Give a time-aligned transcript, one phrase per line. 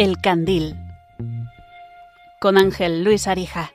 [0.00, 0.76] El Candil
[2.40, 3.74] con Ángel Luis Arija.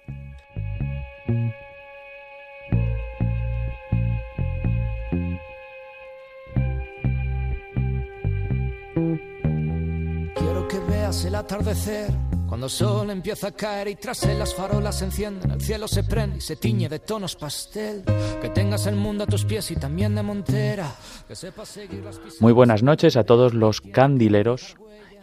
[10.34, 12.10] Quiero que veas el atardecer
[12.48, 15.88] cuando el sol empieza a caer y tras él las farolas se encienden, el cielo
[15.88, 18.04] se prende y se tiñe de tonos pastel.
[18.42, 20.92] Que tengas el mundo a tus pies y también de montera.
[21.28, 22.42] Que sepas seguir las pisadas.
[22.42, 24.76] Muy buenas noches a todos los candileros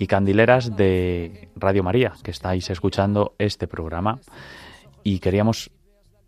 [0.02, 4.18] y candileras de Radio María que estáis escuchando este programa.
[5.04, 5.70] Y queríamos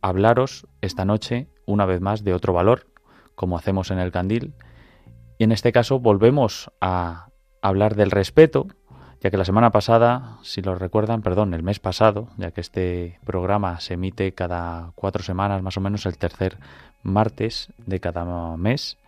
[0.01, 2.87] hablaros esta noche, una vez más, de otro valor,
[3.34, 4.55] como hacemos en el candil.
[5.38, 7.30] Y en este caso volvemos a
[7.62, 8.68] hablar del respeto,
[9.20, 13.18] ya que la semana pasada, si lo recuerdan, perdón, el mes pasado, ya que este
[13.24, 16.59] programa se emite cada cuatro semanas, más o menos el tercer
[17.02, 18.98] martes de cada mes.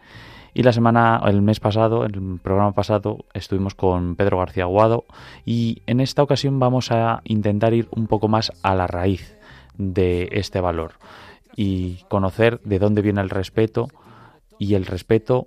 [0.56, 5.04] Y la semana, el mes pasado, el programa pasado, estuvimos con Pedro García Aguado
[5.44, 9.36] y en esta ocasión vamos a intentar ir un poco más a la raíz
[9.76, 10.92] de este valor
[11.56, 13.88] y conocer de dónde viene el respeto
[14.58, 15.46] y el respeto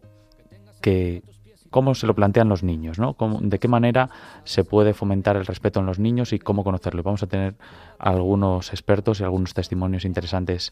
[0.79, 1.23] que
[1.71, 3.15] cómo se lo plantean los niños, ¿no?
[3.41, 4.11] De qué manera
[4.43, 7.01] se puede fomentar el respeto en los niños y cómo conocerlo.
[7.01, 7.55] Vamos a tener
[7.97, 10.71] algunos expertos y algunos testimonios interesantes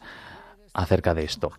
[0.76, 1.54] acerca de esto.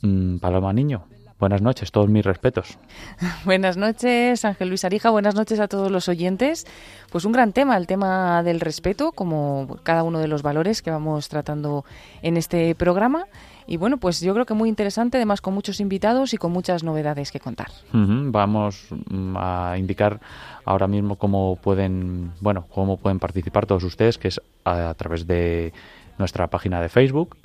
[0.00, 1.04] Mm, Paloma Niño,
[1.38, 2.78] buenas noches, todos mis respetos.
[3.44, 5.10] Buenas noches, Ángel Luis Arija.
[5.10, 6.66] Buenas noches a todos los oyentes.
[7.10, 10.90] Pues un gran tema, el tema del respeto, como cada uno de los valores que
[10.90, 11.84] vamos tratando
[12.22, 13.26] en este programa.
[13.66, 16.82] Y bueno, pues yo creo que muy interesante, además con muchos invitados y con muchas
[16.82, 17.68] novedades que contar.
[17.92, 20.20] Vamos mm, a indicar
[20.64, 25.26] ahora mismo cómo pueden, bueno, cómo pueden participar todos ustedes, que es a, a través
[25.26, 25.72] de
[26.18, 27.36] nuestra página de Facebook,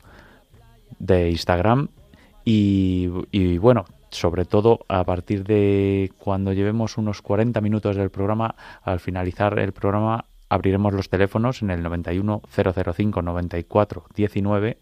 [0.99, 1.89] de Instagram
[2.45, 8.55] y, y, bueno, sobre todo a partir de cuando llevemos unos 40 minutos del programa,
[8.83, 14.77] al finalizar el programa abriremos los teléfonos en el 91 005 94 19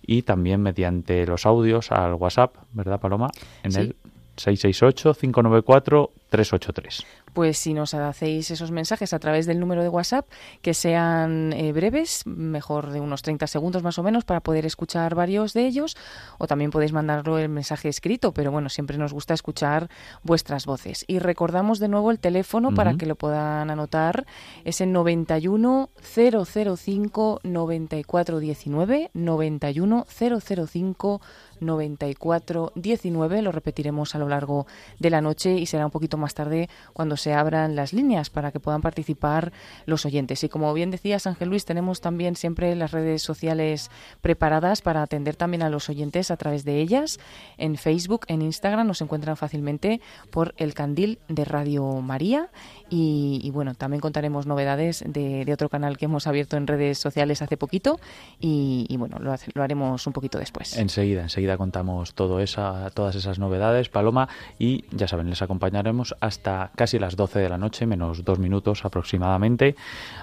[0.00, 3.28] y también mediante los audios al WhatsApp, ¿verdad Paloma?
[3.62, 3.80] En Sí.
[3.80, 3.96] el
[4.36, 7.06] 668 594 383.
[7.32, 10.28] Pues si nos hacéis esos mensajes a través del número de WhatsApp,
[10.60, 15.14] que sean eh, breves, mejor de unos 30 segundos más o menos, para poder escuchar
[15.14, 15.96] varios de ellos,
[16.38, 19.88] o también podéis mandarlo el mensaje escrito, pero bueno, siempre nos gusta escuchar
[20.22, 21.04] vuestras voces.
[21.06, 24.26] Y recordamos de nuevo el teléfono para que lo puedan anotar,
[24.64, 31.20] es el 91 005 94 19, 91 005
[31.60, 34.66] 94 19, lo repetiremos a lo largo
[34.98, 38.50] de la noche y será un poquito más tarde cuando se abran las líneas para
[38.50, 39.52] que puedan participar
[39.86, 40.42] los oyentes.
[40.44, 43.90] Y como bien decías, Ángel Luis, tenemos también siempre las redes sociales
[44.20, 47.20] preparadas para atender también a los oyentes a través de ellas.
[47.58, 50.00] En Facebook, en Instagram nos encuentran fácilmente
[50.30, 52.50] por el candil de Radio María.
[52.90, 57.56] Y, bueno, también contaremos novedades de, otro canal que hemos abierto en redes sociales hace
[57.56, 58.00] poquito.
[58.40, 60.76] Y, bueno, lo, lo haremos un poquito después.
[60.76, 64.28] Enseguida, enseguida contamos todo esa, todas esas novedades, Paloma,
[64.58, 68.84] y ya saben, les acompañaremos hasta casi las 12 de la noche, menos dos minutos
[68.84, 69.76] aproximadamente.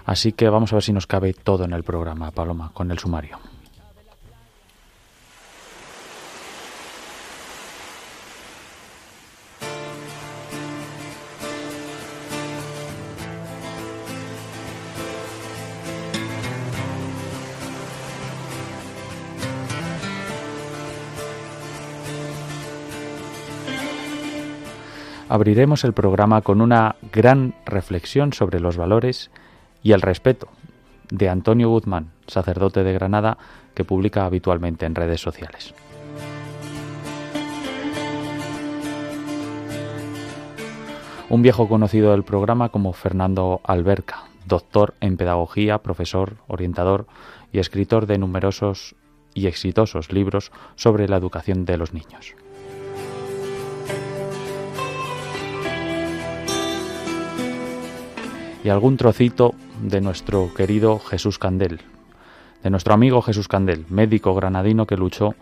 [0.05, 2.99] Así que vamos a ver si nos cabe todo en el programa, Paloma, con el
[2.99, 3.48] sumario.
[25.29, 29.29] Abriremos el programa con una gran reflexión sobre los valores
[29.83, 30.47] y el respeto
[31.11, 33.37] de Antonio Guzmán, sacerdote de Granada,
[33.75, 35.75] que publica habitualmente en redes sociales.
[41.29, 47.05] Un viejo conocido del programa como Fernando Alberca, doctor en pedagogía, profesor, orientador
[47.53, 48.95] y escritor de numerosos
[49.35, 52.33] y exitosos libros sobre la educación de los niños.
[58.63, 61.81] Y algún trocito de nuestro querido Jesús Candel,
[62.63, 65.35] de nuestro amigo Jesús Candel, médico granadino que luchó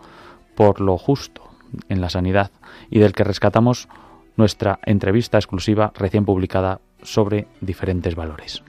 [0.54, 1.42] por lo justo
[1.88, 2.50] en la sanidad
[2.90, 3.88] y del que rescatamos
[4.36, 8.62] nuestra entrevista exclusiva recién publicada sobre diferentes valores.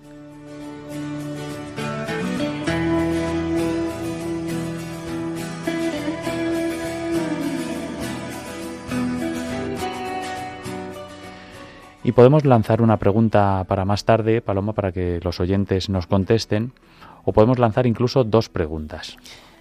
[12.09, 16.71] Y podemos lanzar una pregunta para más tarde, Paloma, para que los oyentes nos contesten,
[17.23, 19.15] o podemos lanzar incluso dos preguntas.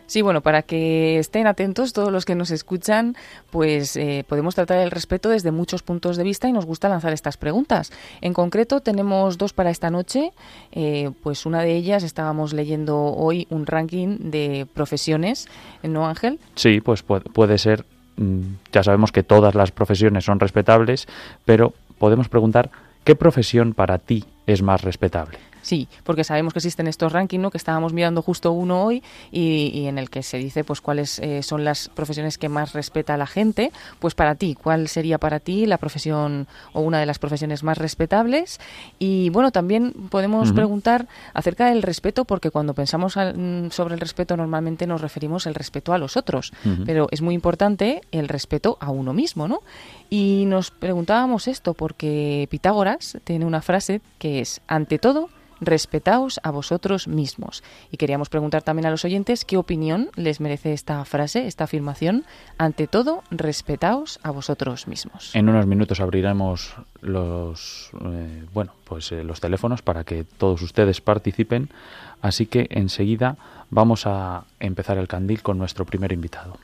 [0.06, 3.16] Sí, bueno, para que estén atentos todos los que nos escuchan,
[3.50, 7.12] pues eh, podemos tratar el respeto desde muchos puntos de vista y nos gusta lanzar
[7.12, 7.92] estas preguntas.
[8.22, 10.32] En concreto tenemos dos para esta noche,
[10.72, 15.48] eh, pues una de ellas estábamos leyendo hoy un ranking de profesiones,
[15.82, 16.40] ¿no Ángel?
[16.54, 17.84] Sí, pues puede ser,
[18.16, 18.40] mm,
[18.72, 21.06] ya sabemos que todas las profesiones son respetables,
[21.44, 22.70] pero podemos preguntar,
[23.04, 25.38] ¿qué profesión para ti es más respetable?
[25.68, 27.50] Sí, porque sabemos que existen estos rankings, ¿no?
[27.50, 31.42] que estábamos mirando justo uno hoy y, en el que se dice pues cuáles eh,
[31.42, 33.70] son las profesiones que más respeta a la gente.
[33.98, 37.76] Pues para ti, ¿cuál sería para ti la profesión o una de las profesiones más
[37.76, 38.60] respetables?
[38.98, 44.38] Y bueno, también podemos preguntar acerca del respeto, porque cuando pensamos mm, sobre el respeto
[44.38, 46.50] normalmente nos referimos al respeto a los otros,
[46.86, 49.60] pero es muy importante el respeto a uno mismo, ¿no?
[50.08, 55.28] Y nos preguntábamos esto porque Pitágoras tiene una frase que es, ante todo,
[55.60, 57.62] respetaos a vosotros mismos.
[57.90, 62.24] Y queríamos preguntar también a los oyentes qué opinión les merece esta frase, esta afirmación.
[62.58, 65.34] Ante todo, respetaos a vosotros mismos.
[65.34, 71.00] En unos minutos abriremos los, eh, bueno, pues, eh, los teléfonos para que todos ustedes
[71.00, 71.68] participen.
[72.20, 73.36] Así que enseguida
[73.70, 76.56] vamos a empezar el candil con nuestro primer invitado.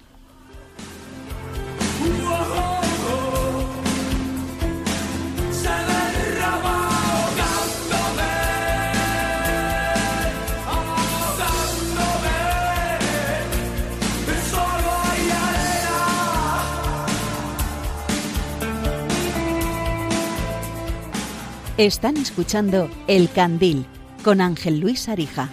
[21.76, 23.84] Están escuchando El Candil
[24.22, 25.48] con Ángel Luis Arija.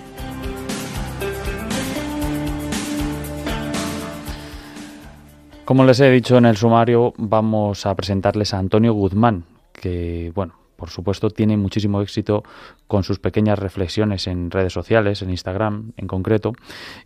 [5.66, 10.54] Como les he dicho en el sumario, vamos a presentarles a Antonio Guzmán, que, bueno,
[10.76, 12.44] por supuesto, tiene muchísimo éxito
[12.86, 16.54] con sus pequeñas reflexiones en redes sociales, en Instagram en concreto,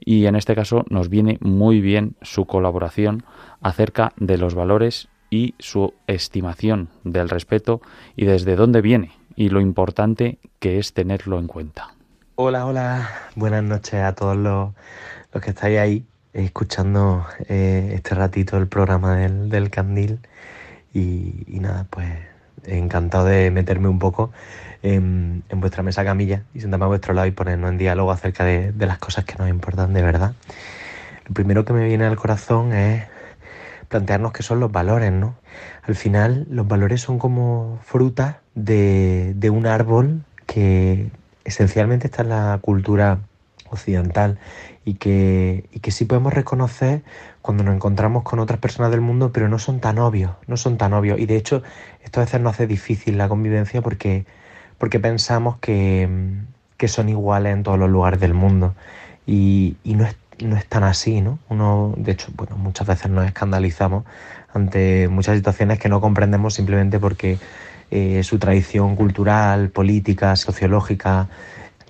[0.01, 3.23] y en este caso nos viene muy bien su colaboración
[3.61, 7.81] acerca de los valores y su estimación del respeto
[8.15, 11.93] y desde dónde viene y lo importante que es tenerlo en cuenta.
[12.35, 14.71] Hola, hola, buenas noches a todos los,
[15.43, 20.19] que estáis ahí escuchando eh, este ratito el programa del, Candil
[20.93, 22.07] y, nada, pues
[22.63, 24.31] encantado de meterme un poco
[24.83, 28.71] en, vuestra mesa camilla y sentarme a vuestro lado y ponernos en diálogo acerca de,
[28.71, 30.33] de las cosas que nos importan de verdad.
[31.27, 33.03] Lo primero que me viene al corazón es
[33.95, 35.35] plantearnos qué son los valores, ¿no?
[35.83, 41.09] Al final, los valores son como frutas de, un árbol que
[41.45, 43.19] esencialmente está en la cultura
[43.69, 44.37] occidental
[44.83, 47.03] y que, y que sí podemos reconocer
[47.41, 50.75] cuando nos encontramos con otras personas del mundo, pero no son tan obvios, no son
[50.77, 51.17] tan obvios.
[51.17, 51.63] Y de hecho,
[52.03, 54.25] esto a veces nos hace difícil la convivencia porque,
[54.77, 56.09] porque pensamos que,
[56.75, 58.75] que son iguales en todos los lugares del mundo.
[59.25, 61.39] Y, y no es no es tan así, ¿no?
[61.49, 64.05] Uno, de hecho, bueno, muchas veces nos escandalizamos
[64.53, 67.37] ante muchas situaciones que no comprendemos simplemente porque
[67.91, 71.27] eh, su tradición cultural, política, sociológica,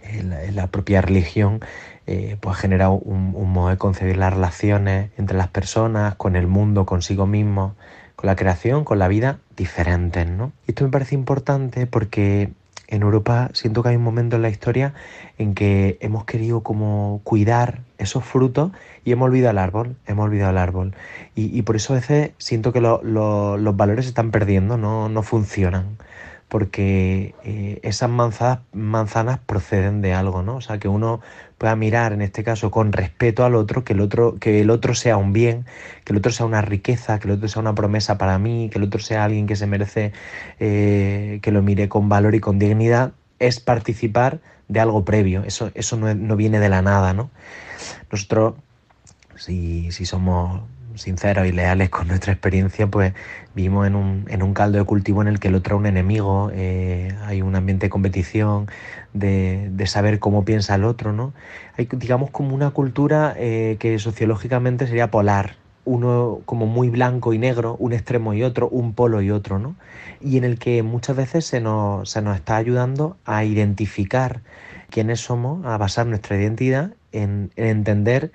[0.04, 1.62] eh, la, propia religión,
[2.08, 6.48] eh, pues genera un, un, modo de concebir las relaciones entre las personas, con el
[6.48, 7.76] mundo, consigo mismo,
[8.16, 10.52] con la creación, con la vida, diferentes, ¿no?
[10.68, 12.52] Y esto me parece importante porque
[12.88, 14.94] en Europa siento que hay un momento en la historia
[15.38, 18.72] en que hemos querido como cuidar esos frutos
[19.04, 20.96] y hemos olvidado el árbol, hemos olvidado el árbol.
[21.36, 25.98] Y, por eso a veces siento que los valores se están perdiendo, no, no funcionan
[26.48, 30.58] porque eh, esas manzanas, manzanas proceden de algo, ¿no?
[30.58, 31.22] O sea, que uno
[31.58, 34.94] pueda mirar, en este caso, con respeto al otro, que el otro, que el otro
[34.94, 35.66] sea un bien,
[36.04, 38.78] que el otro sea una riqueza, que el otro sea una promesa para mí, que
[38.78, 40.14] el otro sea alguien que se merece
[40.60, 45.44] eh, que lo mire con valor y con dignidad, es participar de algo previo.
[45.44, 47.30] Eso, eso no, no viene de la nada, ¿no?
[48.12, 48.56] Nosotros,
[49.36, 50.62] si, si somos
[50.96, 53.14] sinceros y leales con nuestra experiencia, pues
[53.54, 55.86] vivimos en un, en un caldo de cultivo en el que el otro es un
[55.86, 58.68] enemigo, eh, hay un ambiente de competición,
[59.14, 61.34] de, de, saber cómo piensa el otro, ¿no?
[61.78, 67.38] Hay, digamos, como una cultura eh, que sociológicamente sería polar, uno como muy blanco y
[67.38, 69.76] negro, un extremo y otro, un polo y otro, ¿no?
[70.22, 74.42] Y en el que muchas veces se nos, se nos está ayudando a identificar
[74.90, 78.32] quiénes somos, a basar nuestra identidad en, en entender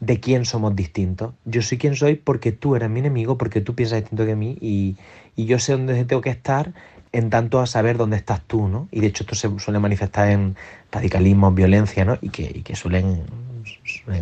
[0.00, 1.34] de quién somos distintos.
[1.44, 4.56] Yo soy quien soy porque tú eres mi enemigo, porque tú piensas distinto que mí
[4.60, 4.96] y,
[5.36, 6.72] yo sé dónde tengo que estar
[7.12, 8.88] en tanto a saber dónde estás tú, ¿no?
[8.90, 10.56] Y de hecho esto se suele manifestar en
[10.92, 12.18] radicalismo, violencia, ¿no?
[12.20, 13.22] Y que, que suelen,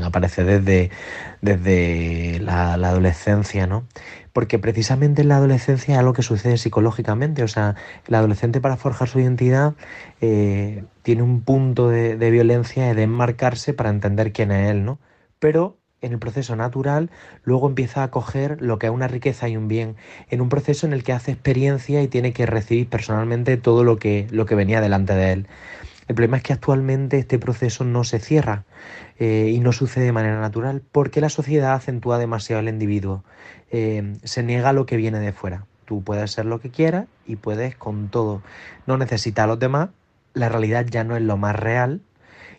[0.03, 0.91] aparecer desde,
[1.41, 3.87] desde la, adolescencia, ¿no?
[4.33, 7.77] Porque precisamente en la adolescencia es algo que sucede psicológicamente, o sea,
[8.09, 9.75] el adolescente para forjar su identidad
[10.21, 14.99] eh, tiene un punto de, de violencia de enmarcarse para entender quién es él, ¿no?
[15.43, 17.11] pero en el proceso natural,
[17.43, 19.97] luego empieza a coger lo que es una riqueza y un bien,
[20.31, 23.99] en un proceso en el que hace experiencia y tiene que recibir personalmente todo lo
[23.99, 25.47] que, lo que venía delante de él.
[26.07, 28.65] El problema es que actualmente este proceso no se cierra
[29.25, 33.23] eh, y no sucede de manera natural porque la sociedad acentúa demasiado al individuo,
[33.71, 35.65] eh, se niega lo que viene de fuera.
[35.85, 38.43] Tú puedes ser lo que quieras y puedes con todo.
[38.85, 39.91] No necesitas a los demás,
[40.35, 42.01] la realidad ya no es lo más real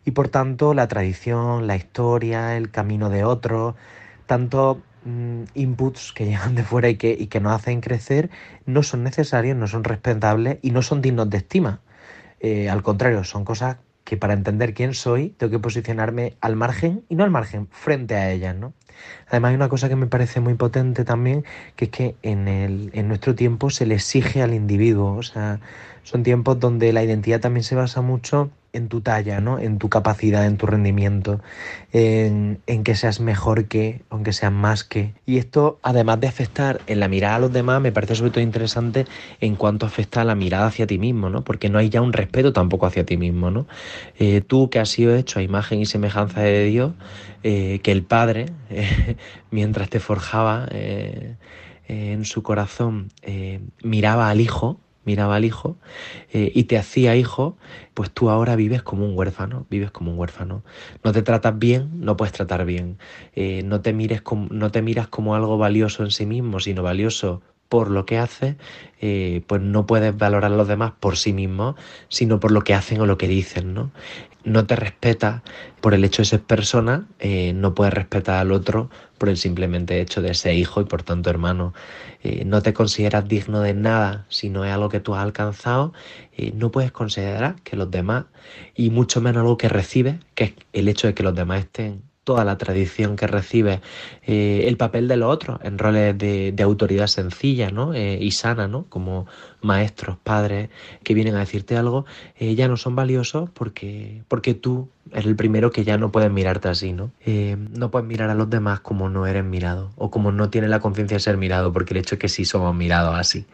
[0.05, 3.75] y por tanto la tradición, la historia, el camino de otros,
[4.25, 8.29] tantos mm, inputs que llegan de fuera y que, y que nos hacen crecer
[8.65, 11.81] no son necesarios, no son respetables y no son dignos de estima.
[12.39, 17.03] Eh, al contrario, son cosas que para entender quién soy tengo que posicionarme al margen
[17.09, 18.73] y no al margen, frente a ellas, ¿no?
[19.27, 21.45] Además hay una cosa que me parece muy potente también,
[21.75, 25.59] que es que en, el, en nuestro tiempo se le exige al individuo, o sea,
[26.03, 29.59] son tiempos donde la identidad también se basa mucho en tu talla, ¿no?
[29.59, 31.41] En tu capacidad, en tu rendimiento,
[31.93, 35.13] en, que seas mejor que, aunque seas más que.
[35.27, 38.41] Y esto, además de afectar en la mirada a los demás, me parece sobre todo
[38.43, 39.05] interesante
[39.39, 41.43] en cuanto afecta a la mirada hacia ti mismo, ¿no?
[41.43, 43.67] Porque no hay ya un respeto tampoco hacia ti mismo, ¿no?
[44.17, 46.93] Eh, tú que has sido hecho a imagen y semejanza de Dios,
[47.43, 49.17] eh, que el Padre, eh,
[49.51, 50.67] mientras te forjaba
[51.87, 53.11] en su corazón,
[53.83, 55.77] miraba al Hijo, miraba al hijo
[56.31, 57.57] eh, y te hacía hijo,
[57.93, 60.63] pues tú ahora vives como un huérfano, vives como un huérfano.
[61.03, 62.97] No te tratas bien, no puedes tratar bien.
[63.35, 66.83] Eh, no, te mires como, no te miras como algo valioso en sí mismo, sino
[66.83, 67.41] valioso
[67.73, 68.55] por lo que haces,
[69.01, 71.73] eh, pues no puedes valorar a los demás por sí mismos,
[72.07, 73.89] sino por lo que hacen o lo que dicen, ¿no?
[74.43, 75.41] No te respetas
[75.81, 77.07] por el hecho de ser persona,
[77.55, 81.31] no puedes respetar al otro por el simplemente hecho de ser hijo y por tanto
[81.31, 81.73] hermano.
[82.21, 85.93] Eh, no te consideras digno de nada si no es algo que tú has alcanzado,
[86.37, 88.25] eh, no puedes considerar que los demás,
[88.75, 92.12] y mucho menos algo que recibes, que es el hecho de que los demás estén
[92.23, 93.81] toda la tradición que recibe
[94.25, 97.93] eh, el papel de los otros en roles de, autoridad sencilla ¿no?
[97.93, 98.85] Eh, y sana, ¿no?
[98.87, 99.27] como
[99.61, 100.69] maestros, padres
[101.03, 102.05] que vienen a decirte algo,
[102.37, 106.31] eh, ya no son valiosos porque, porque tú eres el primero que ya no puedes
[106.31, 107.11] mirarte así, ¿no?
[107.25, 110.79] no puedes mirar a los demás como no eres mirado o como no tienes la
[110.79, 113.45] conciencia de ser mirado, porque el hecho es que sí somos mirados así,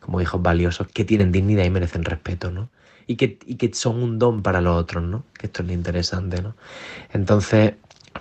[0.00, 2.68] como hijos valiosos, que tienen dignidad y merecen respeto, ¿no?
[3.08, 5.24] Y que, y que son un don para los otros, ¿no?
[5.38, 6.56] Que esto es lo interesante, ¿no?
[7.12, 7.74] Entonces,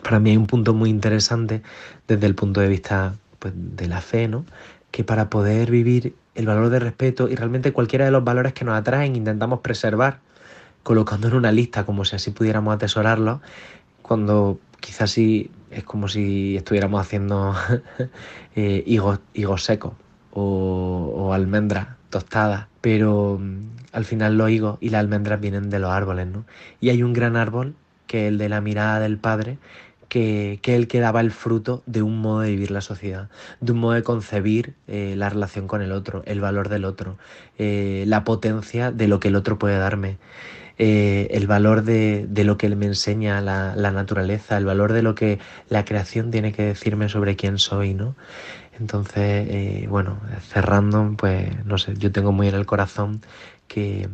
[0.06, 1.64] para mí hay un punto muy interesante
[2.08, 4.46] desde el punto de vista pues, de la fe, ¿no?
[4.92, 8.64] que para poder vivir el valor de respeto y realmente cualquiera de los valores que
[8.66, 10.20] nos atraen intentamos preservar,
[10.84, 13.42] colocando en una lista como si así pudiéramos atesorarlo,
[14.04, 17.56] cuando quizás sí es como si estuviéramos haciendo
[18.56, 19.20] eh, higos,
[19.64, 19.94] secos
[20.34, 25.80] o, o almendras tostadas, pero mm, al final los higos y las almendras vienen de
[25.80, 26.46] los árboles, ¿no?
[26.80, 27.76] Y hay un gran árbol
[28.08, 29.58] que es el de la mirada del Padre,
[30.08, 33.30] que, que él que daba el fruto de un modo de vivir la sociedad,
[33.62, 37.18] de un modo de concebir eh, la relación con el otro, el valor del otro,
[37.58, 40.18] eh, la potencia de lo que el otro puede darme.
[40.78, 44.92] Eh, el valor de, de, lo que él me enseña la, la, naturaleza, el valor
[44.92, 48.16] de lo que la creación tiene que decirme sobre quién soy, ¿no?
[48.78, 53.22] Entonces, bueno, cerrando, pues no sé, yo tengo muy en el corazón
[53.70, 54.10] que,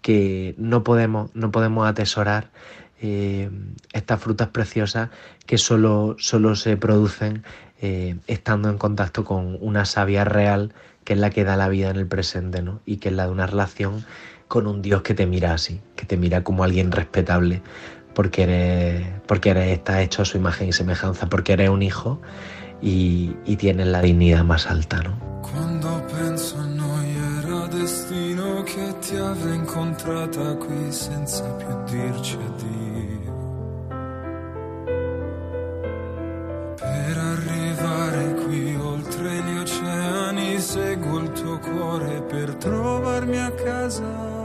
[0.00, 2.50] que no podemos, no podemos atesorar
[3.00, 3.50] eh,
[3.92, 5.10] estas frutas preciosas
[5.46, 7.44] que solo, solo se producen
[7.80, 10.72] eh, estando en contacto con una savia real
[11.04, 12.80] que es la que da la vida en el presente, ¿no?
[12.84, 14.04] Y que es la de una relación
[14.48, 17.62] con un Dios que te mira así, que te mira como alguien respetable,
[18.12, 22.20] porque eres, porque eres, estás hecho a su imagen y semejanza, porque eres un hijo
[22.82, 25.16] y, y tienes la dignidad más alta, ¿no?
[25.42, 27.06] Cuando penso a noi
[27.38, 28.64] era destino
[31.86, 32.75] dirci addio.
[40.66, 44.36] Seguo il tuo cuore per trovarmi a casa.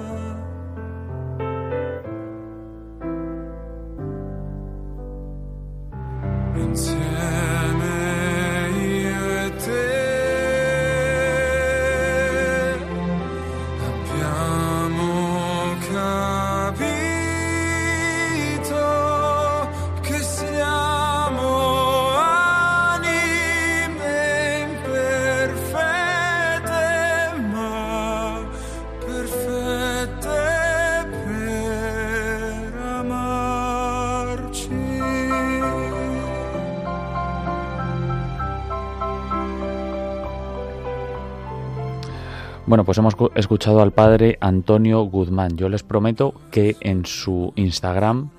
[42.68, 45.58] Bueno, pues hemos escuchado al padre Antonio Guzmán.
[45.58, 48.30] Yo les prometo que en su Instagram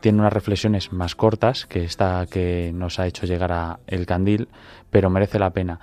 [0.00, 4.48] tiene unas reflexiones más cortas que esta que nos ha hecho llegar a El Candil,
[4.90, 5.80] pero merece la pena.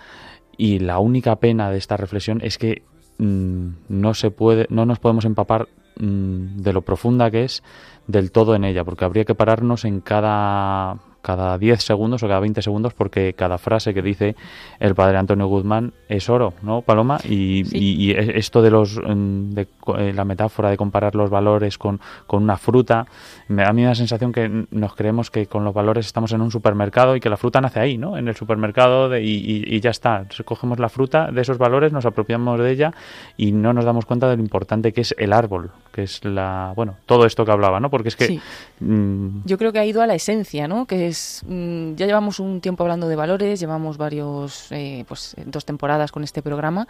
[0.57, 2.83] Y la única pena de esta reflexión es que
[3.17, 5.67] mm, no se puede, no nos podemos empapar
[5.99, 7.63] mm, de lo profunda que es
[8.05, 12.39] del todo en ella, porque habría que pararnos en cada cada 10 segundos o cada
[12.39, 14.37] 20 segundos porque cada frase que dice
[14.79, 17.19] el padre Antonio Guzmán es oro, ¿no, Paloma?
[17.25, 19.67] Y, esto de los mm, de
[19.97, 23.07] eh, la metáfora de comparar los valores con, con una fruta,
[23.49, 26.39] me da a mí la sensación que nos creemos que con los valores estamos en
[26.39, 28.17] un supermercado y que la fruta nace ahí, ¿no?
[28.17, 30.25] En el supermercado y, ya está.
[30.45, 32.93] Cogemos la fruta de esos valores, nos apropiamos de ella
[33.35, 36.73] y no nos damos cuenta de lo importante que es el árbol, que es la,
[36.75, 37.89] bueno, todo esto que hablaba, ¿no?
[37.89, 38.39] Porque es que...
[38.79, 40.85] Mm, Yo creo que ha ido a la esencia, ¿no?
[40.85, 45.65] Que es Mm, ya llevamos un tiempo hablando de valores, llevamos varios, eh, pues dos
[45.65, 46.87] temporadas con este programa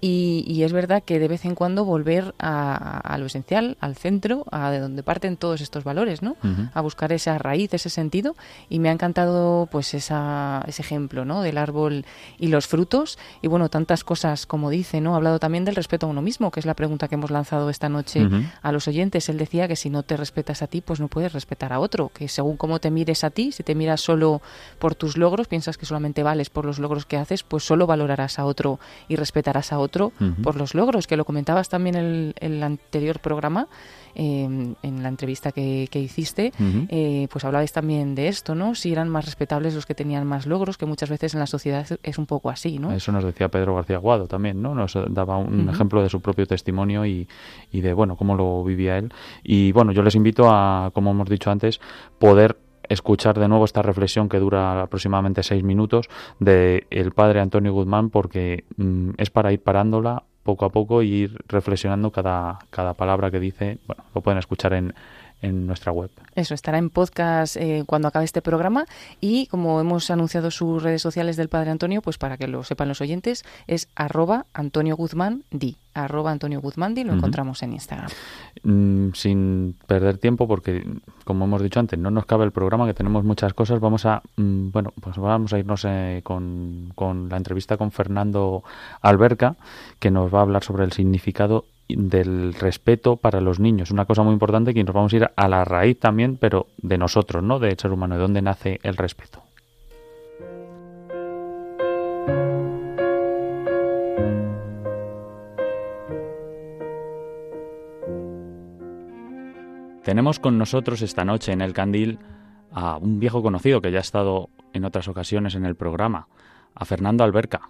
[0.00, 4.70] y, es verdad que de vez en cuando volver a, lo esencial, al centro, a
[4.70, 6.36] de donde parten todos estos valores, ¿no?
[6.74, 8.34] A buscar esa raíz, ese sentido
[8.68, 11.42] y me ha encantado pues esa, ese ejemplo, ¿no?
[11.42, 12.04] Del árbol
[12.38, 15.14] y los frutos y bueno, tantas cosas como dice, ¿no?
[15.14, 17.70] Ha hablado también del respeto a uno mismo, que es la pregunta que hemos lanzado
[17.70, 18.26] esta noche
[18.62, 19.28] a los oyentes.
[19.28, 22.10] Él decía que si no te respetas a ti, pues no puedes respetar a otro,
[22.12, 24.40] que según cómo te mires a ti, si te miras solo
[24.78, 28.38] por tus logros, piensas que solamente vales por los logros que haces, pues solo valorarás
[28.38, 28.78] a otro
[29.08, 30.12] y respetarás a otro
[30.42, 33.68] por los logros, que lo comentabas también en el, anterior programa,
[34.14, 36.52] em, en la entrevista que, hiciste,
[36.88, 38.74] eh, pues hablabais también de esto, ¿no?
[38.74, 41.86] Si eran más respetables los que tenían más logros, que muchas veces en la sociedad
[42.02, 42.92] es un poco así, ¿no?
[42.92, 44.74] Eso nos decía Pedro García Guado también, ¿no?
[44.74, 47.28] Nos daba un ejemplo de su propio testimonio y,
[47.72, 49.12] y de, bueno, cómo lo vivía él.
[49.42, 51.80] Y bueno, yo les invito a, como hemos dicho antes,
[52.18, 52.56] poder
[52.88, 58.08] escuchar de nuevo esta reflexión que dura aproximadamente seis minutos de el padre Antonio Guzmán
[58.08, 63.30] porque mm, es para ir parándola poco a poco y ir reflexionando cada, cada palabra
[63.30, 63.78] que dice.
[63.86, 64.94] Bueno, lo pueden escuchar en,
[65.42, 66.10] en nuestra web.
[66.34, 68.86] Eso estará en podcast eh, cuando acabe este programa
[69.20, 72.88] y como hemos anunciado sus redes sociales del Padre Antonio, pues para que lo sepan
[72.88, 75.76] los oyentes, es arroba Antonio Guzmán Di.
[75.94, 78.08] Arroba Antonio Guzmán Di, lo encontramos en Instagram.
[78.62, 80.84] Mm, sin perder tiempo, porque
[81.24, 84.22] como hemos dicho antes, no nos cabe el programa, que tenemos muchas cosas, vamos a,
[84.36, 88.62] mm, bueno, pues vamos a irnos eh, con, con la entrevista con Fernando
[89.02, 89.56] Alberca,
[89.98, 93.90] que nos va a hablar sobre el significado del respeto para los niños.
[93.90, 96.98] Una cosa muy importante que nos vamos a ir a la raíz también, pero de
[96.98, 97.58] nosotros, ¿no?
[97.58, 99.42] De ser humano, de dónde nace el respeto.
[110.02, 112.18] Tenemos con nosotros esta noche en el Candil
[112.72, 116.28] a un viejo conocido que ya ha estado en otras ocasiones en el programa,
[116.74, 117.60] a Fernando Alberca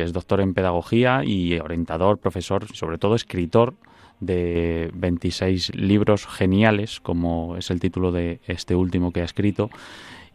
[0.00, 3.74] que es doctor en pedagogía y orientador, profesor, sobre todo escritor
[4.18, 9.68] de 26 libros geniales, como es el título de este último que ha escrito.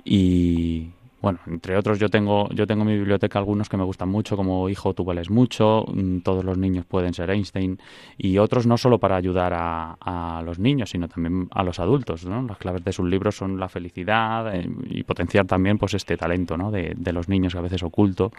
[0.04, 4.08] Y bueno, entre otros yo tengo, yo tengo en mi biblioteca algunos que me gustan
[4.08, 7.80] mucho, como Hijo, tú vales mucho, mm, Todos los niños pueden ser Einstein,
[8.16, 12.24] y otros no solo para ayudar a, los niños, sino también a los adultos.
[12.28, 12.44] ¿no?
[12.44, 16.56] Las claves de sus libros son la felicidad eh, y potenciar también pues este talento
[16.56, 16.70] ¿no?
[16.70, 18.32] de, los niños a veces oculto.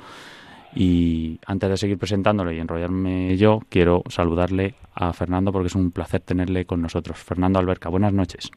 [0.77, 5.91] Y antes de seguir presentándolo y enrollarme yo, quiero saludarle a Fernando porque es un
[5.91, 7.17] placer tenerle con nosotros.
[7.17, 8.51] Fernando Alberca, buenas noches.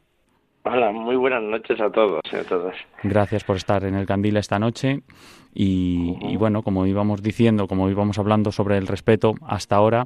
[0.64, 2.76] Hola, muy buenas noches a todos y a todas.
[3.04, 5.02] Gracias por estar en el Candil esta noche.
[5.54, 10.04] Y, bueno, como íbamos diciendo, como íbamos hablando sobre el respeto hasta ahora,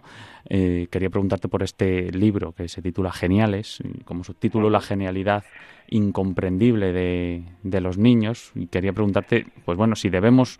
[0.47, 5.43] eh, quería preguntarte por este libro que se titula Geniales, como subtítulo La genialidad
[5.89, 8.51] incomprendible de, de los niños.
[8.53, 10.59] Y quería preguntarte, pues bueno, si debemos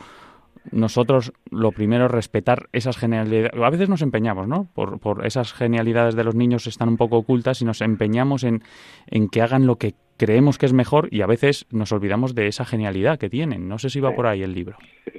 [0.72, 3.52] nosotros lo primero es respetar esas genialidades.
[3.62, 4.68] A veces nos empeñamos, ¿no?
[4.74, 8.62] Por, por esas genialidades de los niños están un poco ocultas y nos empeñamos en,
[9.08, 12.48] en que hagan lo que creemos que es mejor y a veces nos olvidamos de
[12.48, 13.68] esa genialidad que tienen.
[13.68, 14.78] No sé si va por ahí el libro.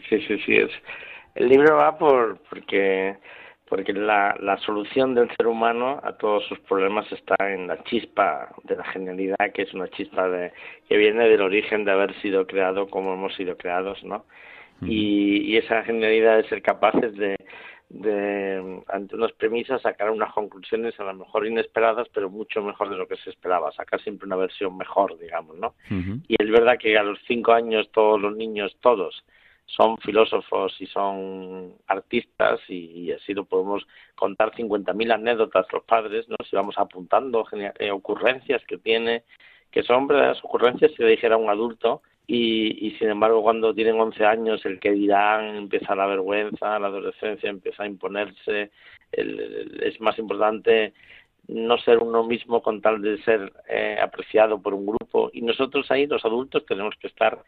[0.09, 0.57] Sí, sí, sí.
[0.57, 0.71] Es.
[1.35, 3.17] El libro va por porque
[3.69, 8.51] porque la, la solución del ser humano a todos sus problemas está en la chispa
[8.63, 10.53] de la genialidad, que es una chispa de,
[10.89, 14.27] que viene del origen de haber sido creado como hemos sido creados, ¿no?
[14.83, 17.37] Y, esa genialidad de ser capaces de,
[17.89, 22.97] de, ante unas premisas, sacar unas conclusiones a lo mejor inesperadas, pero mucho mejor de
[22.97, 25.75] lo que se esperaba, sacar siempre una versión mejor, digamos, ¿no?
[26.29, 29.25] Y es verdad que a los cinco años todos los niños, todos,
[29.67, 36.37] son filósofos y son artistas y, así lo podemos contar 50.000 anécdotas los padres, ¿no?
[36.49, 39.25] Si vamos apuntando eh, ocurrencias que tiene,
[39.71, 43.75] que son verdaderas ocurrencias si le dijera a un adulto y, y sin embargo cuando
[43.75, 48.71] tienen 11 años el que dirán empieza la vergüenza, la adolescencia empieza a imponerse,
[49.13, 50.95] el, es más importante
[51.49, 55.31] no ser uno mismo con tal de ser eh, apreciado por un grupo.
[55.33, 57.43] Y nosotros ahí, los adultos, tenemos que estar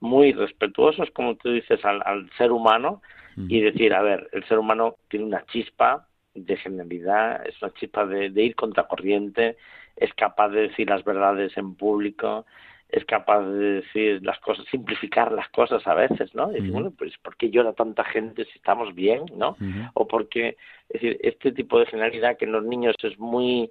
[0.00, 3.02] muy respetuosos, como tú dices, al, al ser humano
[3.48, 8.04] y decir, a ver, el ser humano tiene una chispa de genialidad, es una chispa
[8.04, 9.56] de, de ir contracorriente,
[9.96, 12.44] es capaz de decir las verdades en público,
[12.92, 16.50] es capaz de decir las cosas, simplificar las cosas a veces, ¿no?
[16.50, 19.56] Y decir, bueno, pues ¿por qué llora tanta gente si estamos bien, ¿no?
[19.94, 20.58] O porque,
[20.90, 23.70] es decir, este tipo de genialidad que en los niños es muy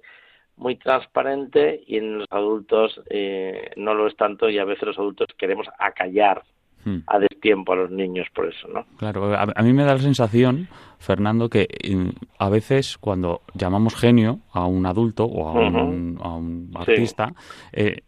[0.56, 4.98] muy transparente y en los adultos eh, no lo es tanto y a veces los
[4.98, 6.42] adultos queremos acallar
[7.06, 8.84] a destiempo a los niños por eso, ¿no?
[8.98, 12.08] Claro, a, mí me da la sensación, Fernando, que mm,
[12.38, 17.32] a veces cuando llamamos genio a un adulto o a un, a un artista,
[17.72, 18.02] eh,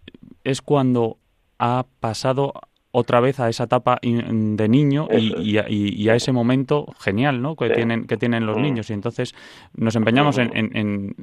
[0.44, 1.18] es cuando
[1.58, 2.52] ha pasado
[2.96, 7.56] otra vez a esa etapa de niño y, a, ese momento genial ¿no?
[7.56, 8.62] que, tienen, que tienen los mm.
[8.62, 8.90] niños.
[8.90, 9.34] Y entonces
[9.74, 11.16] nos empeñamos en, en,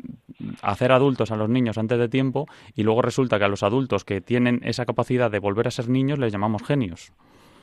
[0.61, 4.03] hacer adultos a los niños antes de tiempo y luego resulta que a los adultos
[4.03, 7.13] que tienen esa capacidad de volver a ser niños les llamamos genios.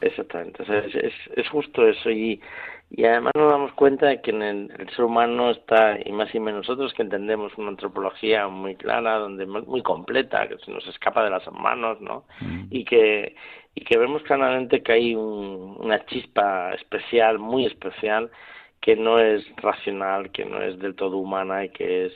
[0.00, 2.40] Exactamente, es, es, justo eso y,
[2.90, 6.40] y además nos damos cuenta de que en el, ser humano está, y más y
[6.40, 11.22] menos nosotros que entendemos una antropología muy clara, donde muy completa, que se nos escapa
[11.22, 12.24] de las manos, ¿no?
[12.40, 12.64] Mm.
[12.70, 13.34] Y que
[13.74, 18.30] y que vemos claramente que hay una chispa especial, muy especial,
[18.80, 22.12] que no es racional, que no es del todo humana y que es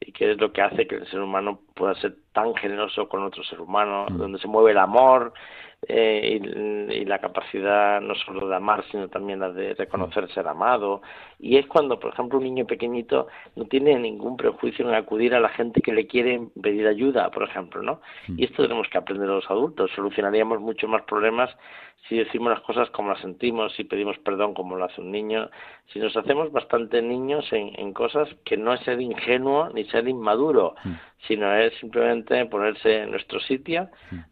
[0.00, 3.22] y que es lo que hace que el ser humano pueda ser tan generoso con
[3.22, 4.16] otro ser humano, mm.
[4.16, 5.34] donde se mueve el amor,
[5.88, 6.40] eh,
[6.90, 11.02] y, la capacidad no solo de amar, sino también la de reconocer ser amado.
[11.38, 15.40] Y es cuando, por ejemplo, un niño pequeñito no tiene ningún prejuicio en acudir a
[15.40, 18.00] la gente que le quiere pedir ayuda, por ejemplo, ¿no?
[18.28, 18.38] Mm.
[18.38, 19.90] Y esto tenemos que aprender los adultos.
[19.94, 21.50] Solucionaríamos mucho más problemas
[22.08, 25.48] si decimos las cosas como las sentimos, si pedimos perdón como lo hace un niño,
[25.90, 30.06] si nos hacemos bastante niños en, en cosas que no es ser ingenuo ni ser
[30.06, 30.92] inmaduro, mm
[31.26, 33.88] sino es simplemente ponerse en nuestro sitio,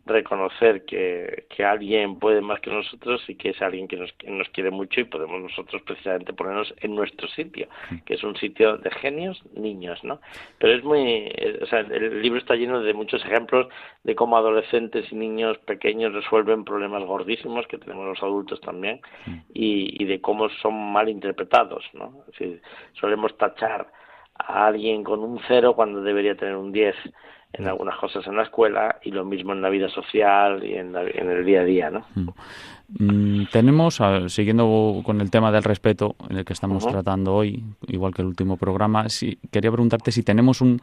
[0.07, 4.31] reconocer que, que alguien puede más que nosotros y que es alguien que nos, que
[4.31, 7.69] nos quiere mucho y podemos nosotros precisamente ponernos en nuestro sitio,
[8.05, 10.21] que es un sitio de genios, niños, ¿no?
[10.59, 13.69] Pero es muy, o sea, el libro está lleno de muchos ejemplos
[14.05, 19.01] de cómo adolescentes y niños pequeños resuelven problemas gordísimos que tenemos los adultos también
[19.55, 22.25] y, y de cómo son mal interpretados, ¿no?
[22.95, 23.87] Solemos tachar
[24.39, 26.95] a alguien con un cero cuando debería tener un 10
[27.55, 30.97] en algunas cosas en la escuela y lo mismo en la vida social y en,
[30.97, 32.07] el día a día, ¿no?
[32.15, 32.29] Mm.
[32.99, 38.15] Mm, tenemos, siguiendo con el tema del respeto en el que estamos tratando hoy, igual
[38.15, 40.81] que el último programa, si, quería preguntarte si tenemos un,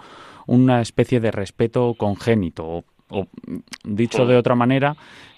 [0.47, 3.27] una especie de respeto congénito o,
[3.83, 4.95] dicho de otra manera,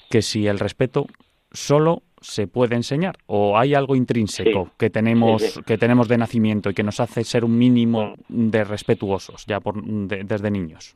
[0.10, 1.08] que si el respeto
[1.52, 6.74] solo se puede enseñar o hay algo intrínseco que tenemos que tenemos de nacimiento y
[6.74, 10.96] que nos hace ser un mínimo de respetuosos ya por, desde niños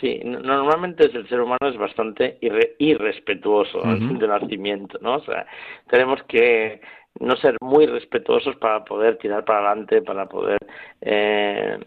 [0.00, 2.38] sí normalmente el ser humano es bastante
[2.78, 5.46] irrespetuoso de nacimiento no o sea
[5.88, 6.80] tenemos que
[7.20, 10.58] no ser muy respetuosos para poder tirar para adelante para poder
[11.02, 11.78] eh,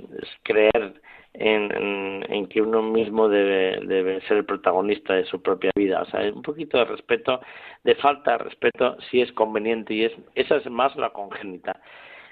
[0.44, 1.02] creer
[1.40, 6.02] en, en, que uno mismo debe, debe ser el protagonista de su propia vida.
[6.02, 7.42] O sea, un poquito de respeto,
[7.84, 11.80] de falta de respeto, si es conveniente y es, esa es más la congénita.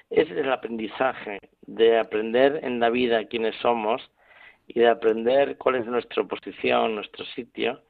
[0.10, 4.02] Es el aprendizaje de aprender en la vida quiénes somos
[4.68, 7.82] y de aprender cuál es nuestra posición, nuestro sitio,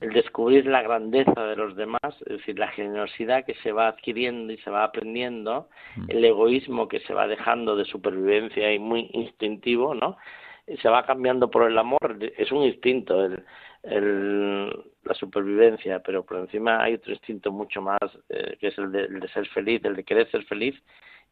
[0.00, 4.52] el descubrir la grandeza de los demás, es decir, la generosidad que se va adquiriendo
[4.52, 6.04] y se va aprendiendo, mm.
[6.08, 10.16] el egoísmo que se va dejando de supervivencia y muy instintivo, ¿no?
[10.66, 13.44] Se va cambiando por el amor, es un instinto el,
[13.82, 14.68] el,
[15.04, 18.00] la supervivencia, pero por encima hay otro instinto mucho más,
[18.30, 20.74] eh, que es el de, el de ser feliz, el de querer ser feliz,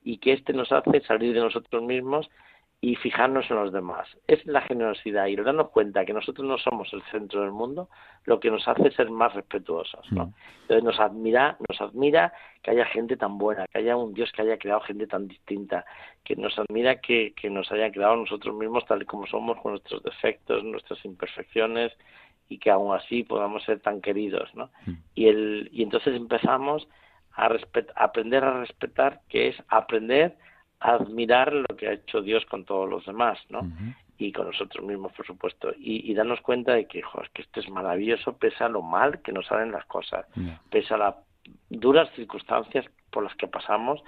[0.05, 2.29] y que este nos hace salir de nosotros mismos
[2.85, 4.09] y fijarnos en los demás.
[4.27, 7.89] Es la generosidad y el darnos cuenta que nosotros no somos el centro del mundo
[8.25, 10.05] lo que nos hace ser más respetuosos.
[10.11, 10.27] ¿no?
[10.27, 10.35] Mm.
[10.63, 14.43] Entonces nos admira, nos admira que haya gente tan buena, que haya un Dios que
[14.43, 15.85] haya creado gente tan distinta,
[16.25, 19.73] que nos admira que, que nos haya creado nosotros mismos tal y como somos, con
[19.73, 21.93] nuestros defectos, nuestras imperfecciones
[22.49, 24.53] y que aún así podamos ser tan queridos.
[24.57, 24.71] ¿no?
[24.87, 24.93] Mm.
[25.15, 26.89] Y, el, y entonces empezamos
[27.35, 30.37] a, a aprender a respetar, que es aprender
[30.83, 33.61] admirar lo que ha hecho Dios con todos los demás, ¿no?
[34.19, 35.73] Y con nosotros mismos, por supuesto.
[35.79, 39.33] Y, darnos cuenta de que, es que esto es maravilloso, pese a lo mal que
[39.33, 40.27] nos salen las cosas,
[40.71, 41.15] pese a las
[41.71, 44.03] duras circunstancias por las que pasamos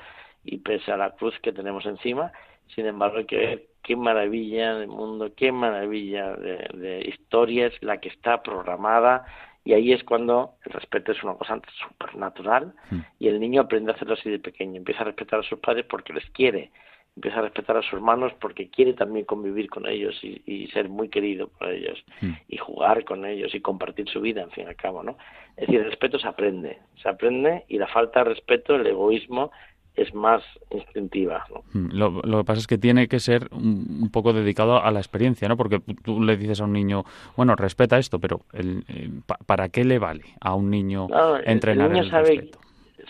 [0.44, 2.32] y pese a la cruz que tenemos encima.
[2.74, 7.82] Sin embargo, hay que ver qué maravilla del mundo, qué maravilla de, de historia es
[7.82, 9.26] la que está programada
[9.64, 13.00] y ahí es cuando el respeto es una cosa supernatural hmm.
[13.18, 14.76] y el niño aprende a hacerlo así de pequeño.
[14.76, 16.70] Empieza a respetar a sus padres porque les quiere.
[17.16, 21.08] empieza a respetar a sus hermanos porque quiere también convivir con ellos y, ser muy
[21.08, 22.32] querido por ellos mm.
[22.48, 25.16] y jugar con ellos y compartir su vida, en fin y al cabo, ¿no?
[25.56, 29.50] Es decir, el respeto se aprende, se aprende y la falta de respeto, el egoísmo,
[29.96, 31.44] es más instintiva.
[31.50, 31.62] ¿no?
[31.72, 35.48] Mm, lo, que pasa es que tiene que ser un, poco dedicado a la experiencia,
[35.48, 35.56] ¿no?
[35.56, 37.04] Porque tú le dices a un niño,
[37.36, 39.10] bueno, respeta esto, pero el, eh,
[39.46, 41.06] ¿para qué le vale a un niño
[41.44, 42.58] entrenar el, respeto?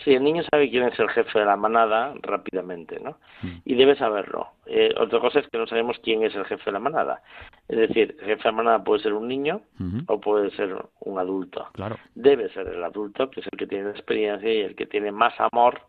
[0.03, 3.11] Sí, el niño sabe quién es el jefe de la manada rápidamente, ¿no?
[3.41, 3.61] Mm.
[3.63, 4.47] Y debe saberlo.
[4.65, 7.21] Eh, otra cosa es que no sabemos quién es el jefe de la manada.
[7.69, 9.61] Es decir, el jefe de la manada puede ser un niño
[10.07, 11.67] o puede ser un adulto.
[11.73, 11.97] Claro.
[12.13, 15.33] Debe ser el adulto, que es el que tiene experiencia y el que tiene más
[15.39, 15.81] amor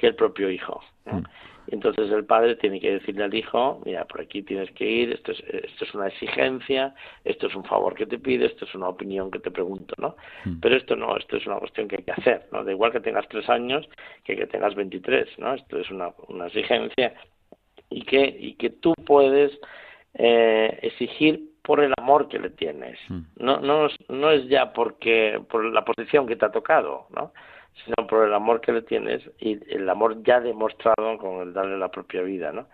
[0.00, 0.80] que el propio hijo.
[1.04, 1.20] Mm.
[1.66, 5.32] Entonces el padre tiene que decirle al hijo, mira, por aquí tienes que ir, esto
[5.32, 8.88] es, esto es una exigencia, esto es un favor que te pide, esto es una
[8.88, 10.16] opinión que te pregunto, ¿no?
[10.46, 10.60] Mm.
[10.60, 12.64] Pero esto no, esto es una cuestión que hay que hacer, ¿no?
[12.64, 13.86] Da igual que tengas tres años
[14.24, 15.54] que que tengas veintitrés, ¿no?
[15.54, 17.12] Esto es una, una exigencia
[17.90, 19.52] y que, y que tú puedes
[20.14, 22.98] eh, exigir por el amor que le tienes.
[23.08, 23.20] Mm.
[23.36, 27.32] No, no, no es ya porque, por la posición que te ha tocado, ¿no?
[27.84, 31.78] sino por el amor que le tienes y el amor ya demostrado con el darle
[31.78, 32.66] la propia vida, ¿no?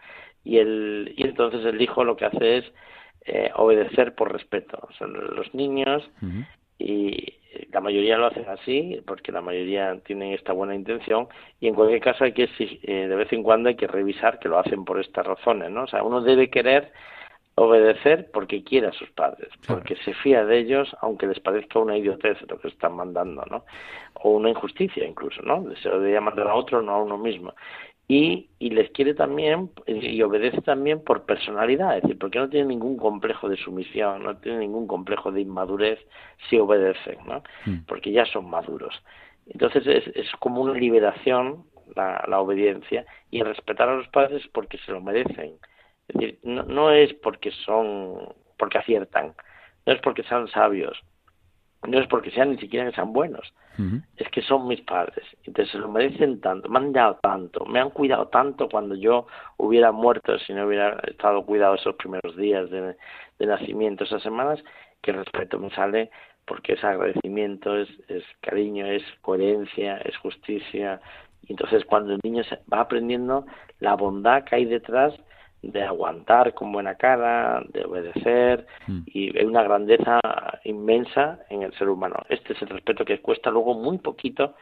[0.45, 2.65] Y, el, y entonces el hijo lo que hace es
[3.27, 4.89] eh, obedecer por respeto.
[4.97, 6.03] Son los niños
[6.79, 7.35] y
[7.71, 11.29] la mayoría lo hacen así porque la mayoría tienen esta buena intención
[11.61, 14.49] y en cualquier caso hay que eh, de vez en cuando hay que revisar que
[14.49, 15.83] lo hacen por estas razones, ¿no?
[15.83, 16.91] O sea, uno debe querer
[17.57, 21.97] obedecer porque quiere a sus padres, porque se fía de ellos, aunque les parezca una
[21.97, 23.65] idiotez lo que están mandando, ¿no?
[24.15, 25.65] O una injusticia incluso, ¿no?
[25.83, 27.55] Se debería mandar a otro, no a uno mismo.
[28.09, 32.69] Y, y les quiere también y obedece también por personalidad, es decir, porque no tiene
[32.69, 35.99] ningún complejo de sumisión, no tiene ningún complejo de inmadurez
[36.49, 37.43] si obedecen, ¿no?
[37.65, 37.85] Mm.
[37.89, 39.03] Porque ya son maduros.
[39.49, 41.65] Entonces es, es como una liberación
[41.97, 45.55] la, la obediencia y respetar a los padres porque se lo merecen
[46.09, 49.35] es decir, no, no es porque son, porque aciertan,
[49.85, 51.03] no es porque sean sabios,
[51.87, 53.53] no es porque sean ni siquiera que sean buenos,
[54.17, 57.79] es que son mis padres, entonces se lo merecen tanto, me han dado tanto, me
[57.79, 59.27] han cuidado tanto cuando yo
[59.59, 62.97] hubiera muerto si no hubiera estado cuidado esos primeros días de,
[63.39, 64.63] de nacimiento, esas semanas,
[65.03, 66.11] que el respeto me sale
[66.47, 71.01] porque es agradecimiento, es, es cariño, es coherencia, es justicia,
[71.43, 72.43] y entonces cuando el niño
[72.73, 73.47] va aprendiendo
[73.81, 75.13] la bondad que hay detrás
[75.73, 79.01] de aguantar con buena cara, de obedecer, mm.
[79.07, 80.21] y hay una grandeza
[80.65, 82.17] inmensa en el ser humano.
[82.29, 84.55] Este es el respeto que cuesta luego muy poquito,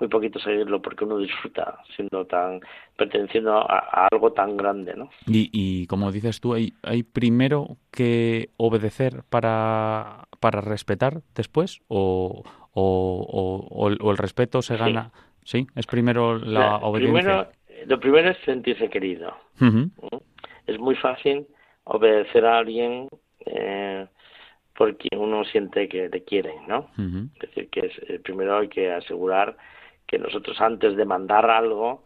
[0.00, 2.60] muy poquito seguirlo, porque uno disfruta siendo tan,
[2.96, 5.10] perteneciendo a, algo tan grande, ¿no?
[5.26, 12.42] Y, y como dices tú, hay, hay primero que obedecer para, para respetar después, o,
[12.72, 13.66] o,
[14.00, 15.12] o, el respeto se gana,
[15.44, 17.50] sí, es primero la, obediencia.
[17.86, 19.34] Lo primero es sentirse querido
[20.66, 21.46] es muy fácil
[21.84, 23.08] obedecer a alguien
[23.46, 24.06] eh,
[24.76, 26.90] porque uno siente que le quieren, ¿no?
[27.34, 29.56] Es decir, que es, eh, primero hay que asegurar
[30.06, 32.04] que nosotros antes de mandar algo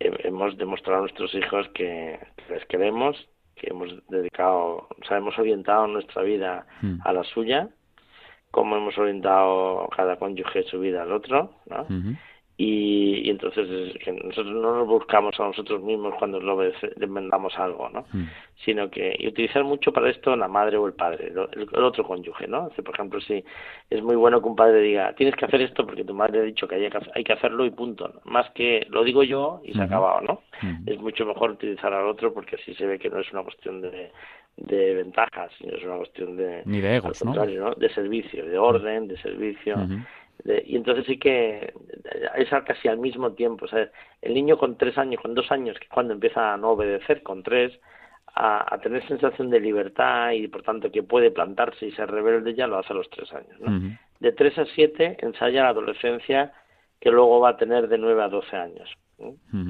[0.00, 2.18] hemos demostrado a nuestros hijos que,
[2.50, 3.16] les queremos,
[3.54, 6.98] que hemos dedicado, o sea, hemos orientado nuestra vida mm.
[7.04, 7.68] a la suya,
[8.50, 11.86] como hemos orientado cada cónyuge su vida al otro, ¿no?
[12.56, 13.68] Y, entonces
[14.22, 16.56] nosotros no nos buscamos a nosotros mismos cuando lo
[17.08, 18.04] mandamos algo, ¿no?
[18.12, 18.28] Mm.
[18.64, 22.46] Sino que y utilizar mucho para esto la madre o el padre, el, otro cónyuge,
[22.46, 22.68] ¿no?
[22.68, 23.44] por ejemplo, si
[23.90, 26.42] es muy bueno que un padre diga, tienes que hacer esto porque tu madre ha
[26.42, 29.72] dicho que hay que, hay que hacerlo y punto, más que lo digo yo y
[29.72, 30.42] se ha acabado, ¿no?
[30.86, 33.80] Es mucho mejor utilizar al otro porque así se ve que no es una cuestión
[33.80, 34.12] de,
[34.56, 36.62] de ventajas, sino es una cuestión de...
[36.66, 37.34] Ni de egos, ¿no?
[37.74, 39.76] De servicio, de orden, de servicio
[40.44, 41.72] y entonces sí que
[42.36, 43.64] es casi al mismo tiempo.
[43.64, 46.70] O sea, el niño con tres años, con dos años, que cuando empieza a no
[46.70, 47.72] obedecer, con tres,
[48.34, 52.66] a, tener sensación de libertad y por tanto que puede plantarse y ser rebelde, ya
[52.66, 53.58] lo hace a los tres años.
[53.60, 53.96] ¿no?
[54.20, 56.52] De tres a siete ensaya la adolescencia
[57.00, 58.90] que luego va a tener de nueve a doce años.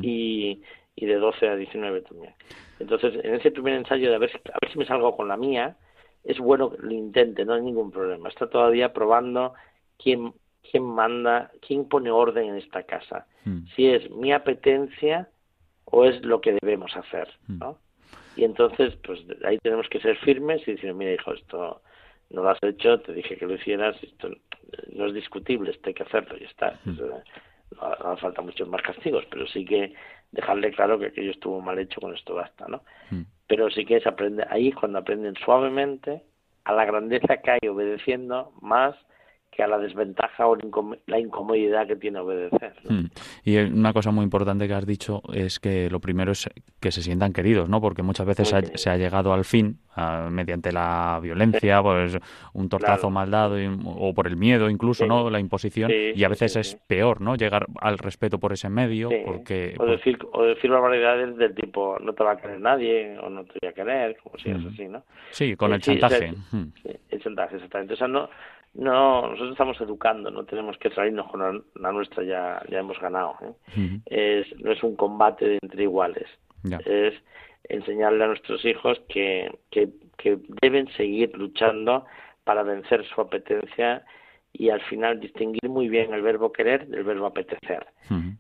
[0.02, 0.62] y,
[0.96, 2.34] y de doce a diecinueve también.
[2.78, 5.36] Entonces, en ese primer ensayo de a ver, a ver si me salgo con la
[5.36, 5.76] mía,
[6.24, 8.28] es bueno que lo intente, no hay ningún problema.
[8.28, 9.54] Está todavía probando
[9.98, 10.32] quién
[10.70, 13.26] quién manda, quién pone orden en esta casa.
[13.44, 13.64] Hmm.
[13.74, 15.28] Si es mi apetencia
[15.84, 17.58] o es lo que debemos hacer, hmm.
[17.58, 17.78] ¿no?
[18.36, 21.82] Y entonces, pues ahí tenemos que ser firmes y decir, mira, hijo, esto
[22.30, 24.30] no lo has hecho, te dije que lo hicieras, esto
[24.92, 26.78] no es discutible, esto hay que hacerlo y está.
[26.84, 26.96] Hmm.
[26.96, 27.22] No,
[28.10, 29.94] hace falta muchos más castigos, pero sí que
[30.32, 32.82] dejarle claro que aquello estuvo mal hecho, con esto basta, ¿no?
[33.46, 36.22] Pero sí que es aprender, ahí cuando aprenden suavemente
[36.64, 38.96] a la grandeza que hay obedeciendo más
[39.54, 40.56] que a la desventaja o
[41.06, 42.74] la incomodidad que tiene obedecer.
[42.88, 43.06] Hmm.
[43.44, 46.48] Y una cosa muy importante que has dicho es que lo primero es
[46.80, 47.80] que se sientan queridos, ¿no?
[47.80, 49.78] Porque muchas veces se ha, llegado al fin
[50.30, 52.18] mediante la violencia, pues
[52.52, 55.30] un tortazo mal dado o por el miedo incluso, ¿no?
[55.30, 57.36] La imposición y a veces es peor, ¿no?
[57.36, 59.74] Llegar al respeto por ese medio porque...
[59.78, 63.44] O decir, o decir barbaridades del tipo no te va a querer nadie o no
[63.44, 65.04] te voy a querer, como si es así, ¿no?
[65.30, 66.32] Sí, con el chantaje.
[66.50, 66.72] Hmm.
[67.10, 67.94] el chantaje, exactamente.
[67.94, 68.28] O sea, no,
[68.74, 73.36] no, nosotros estamos educando, no tenemos que salirnos con la, nuestra, ya, ya hemos ganado.
[73.42, 74.00] ¿eh?
[74.06, 76.26] es, no es un combate entre iguales,
[76.84, 77.14] es
[77.68, 82.04] enseñarle a nuestros hijos que, que, que deben seguir luchando
[82.44, 84.04] para vencer su apetencia
[84.52, 87.86] y al final distinguir muy bien el verbo querer del verbo apetecer.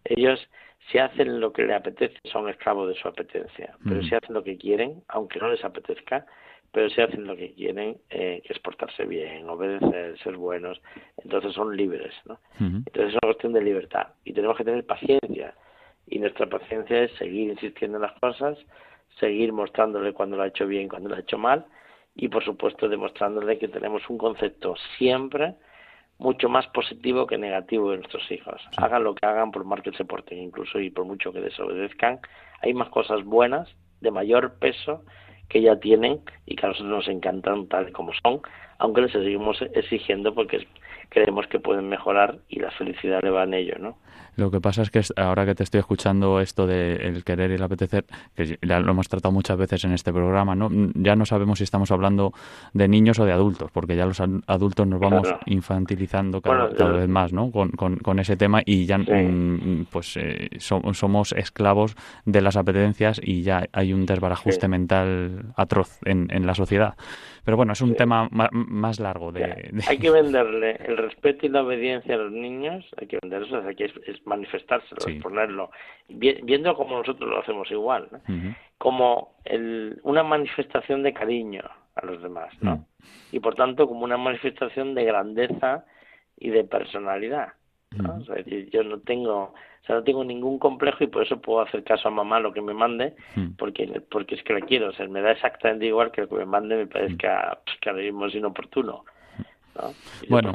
[0.04, 0.48] Ellos,
[0.90, 4.44] si hacen lo que les apetece, son esclavos de su apetencia, pero si hacen lo
[4.44, 6.26] que quieren, aunque no les apetezca,
[6.74, 10.82] pero si hacen lo que quieren, eh, que es portarse bien, obedecer, ser buenos,
[11.22, 12.40] entonces son libres, ¿no?
[12.58, 15.54] Entonces es una cuestión de libertad y tenemos que tener paciencia
[16.08, 18.58] y nuestra paciencia es seguir insistiendo en las cosas,
[19.20, 21.64] seguir mostrándole cuando lo ha hecho bien, cuando lo ha hecho mal
[22.16, 25.54] y por supuesto demostrándole que tenemos un concepto siempre
[26.18, 28.60] mucho más positivo que negativo de nuestros hijos.
[28.78, 32.18] Hagan lo que hagan, por más que se porten incluso y por mucho que desobedezcan,
[32.62, 33.68] hay más cosas buenas,
[34.00, 35.04] de mayor peso,
[35.48, 38.40] que ya tienen y que a nosotros nos encantan tal como son,
[38.78, 40.66] aunque les seguimos exigiendo porque
[41.14, 43.96] creemos que pueden mejorar y la felicidad le va en ello, ¿no?
[44.36, 47.54] Lo que pasa es que ahora que te estoy escuchando esto de el querer y
[47.54, 50.68] el apetecer, que ya lo hemos tratado muchas veces en este programa, ¿no?
[50.94, 52.32] Ya no sabemos si estamos hablando
[52.72, 57.32] de niños o de adultos, porque ya los adultos nos vamos infantilizando cada, vez más,
[57.32, 57.52] ¿no?
[57.52, 63.42] Con, con, ese tema y ya mm, pues eh, somos esclavos de las apetencias y
[63.42, 66.94] ya hay un desbarajuste mental atroz en, en la sociedad.
[67.44, 69.30] Pero bueno, es un tema más, largo.
[69.30, 73.64] De, Hay que venderle el respeto y la obediencia a los niños, hay que venderlos,
[73.64, 75.70] hay que es, manifestárselo, ponerlo,
[76.08, 78.08] viendo como nosotros lo hacemos igual,
[78.78, 81.62] como el, una manifestación de cariño
[81.94, 82.76] a los demás, ¿no?
[82.76, 82.84] Mm.
[83.32, 85.84] Y por tanto como una manifestación de grandeza
[86.38, 87.52] y de personalidad.
[87.90, 88.16] ¿no?
[88.16, 91.60] O sea, yo no tengo o sea, no tengo ningún complejo y por eso puedo
[91.60, 93.50] hacer caso a mamá lo que me mande, hmm.
[93.58, 94.88] porque porque es que la quiero.
[94.88, 97.90] O sea, me da exactamente igual que lo que me mande me parezca pues, que
[97.90, 99.04] ahora mismo es inoportuno.
[99.74, 99.92] ¿no?
[100.30, 100.54] bueno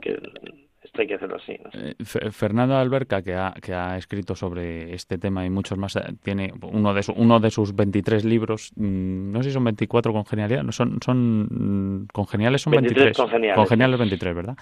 [1.01, 1.57] hay que hacerlo así.
[1.73, 1.95] Eh,
[2.31, 6.53] Fernando Alberca, que ha, que ha escrito sobre este tema y muchos más, eh, tiene
[6.61, 10.71] uno de, uno de sus 23 libros, mm, no sé si son 24 congeniales, no,
[10.71, 13.17] son, son mm, congeniales, son 23.
[13.17, 13.99] Congeniales.
[13.99, 14.57] 23, ¿verdad?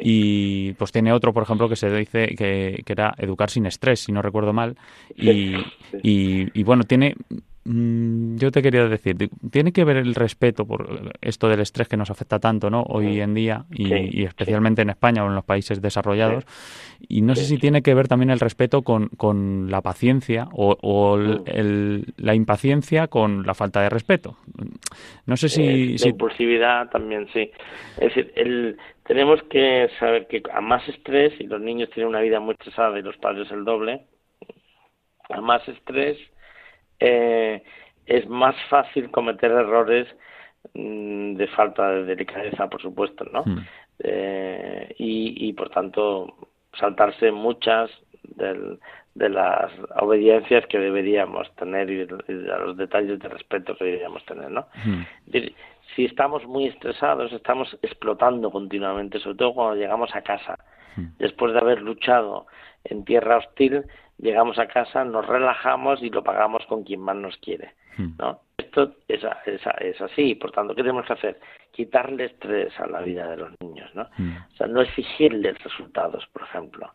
[0.00, 4.00] Y pues tiene otro, por ejemplo, que se dice que, que era Educar sin estrés,
[4.00, 4.76] si no recuerdo mal.
[5.16, 5.54] Y,
[6.02, 7.14] y, y bueno, tiene
[7.64, 9.16] yo te quería decir,
[9.50, 12.82] tiene que ver el respeto por esto del estrés que nos afecta tanto ¿no?
[12.84, 13.22] hoy mm.
[13.22, 16.44] en día y, especialmente en España o en los países desarrollados.
[17.06, 21.18] Y no sé si tiene que ver también el respeto con, con la paciencia o,
[21.18, 22.02] mm.
[22.16, 24.36] la impaciencia con la falta de respeto.
[25.26, 25.98] No sé si...
[25.98, 27.50] la impulsividad también, sí.
[27.98, 32.20] Es decir, el, tenemos que saber que a más estrés, y los niños tienen una
[32.20, 34.06] vida muy estresada y los padres el doble,
[35.28, 36.16] a más estrés
[37.00, 37.62] eh,
[38.06, 40.06] es más fácil cometer errores
[40.74, 43.42] mm, de falta de delicadeza, por supuesto, ¿no?
[43.44, 43.58] Hmm.
[44.00, 46.34] Eh, y, y, por tanto,
[46.72, 47.90] saltarse muchas
[48.22, 48.78] del,
[49.14, 52.02] de las obediencias que deberíamos tener y,
[52.50, 54.66] a los detalles de respeto que deberíamos tener, ¿no?
[54.84, 55.02] Hmm.
[55.94, 60.58] Si estamos muy estresados, estamos explotando continuamente, sobre todo cuando llegamos a casa,
[60.96, 61.16] hmm.
[61.18, 62.46] después de haber luchado
[62.84, 63.84] en tierra hostil,
[64.20, 68.16] llegamos a casa, nos relajamos y lo pagamos con quien más nos quiere, hmm.
[68.18, 68.40] ¿no?
[68.56, 71.40] Esto es, es, es, así, por tanto, ¿qué tenemos que hacer?
[71.72, 74.08] Quitarle estrés a la vida de los niños, ¿no?
[74.16, 74.36] Hmm.
[74.52, 76.92] O sea, no exigirles resultados, por ejemplo.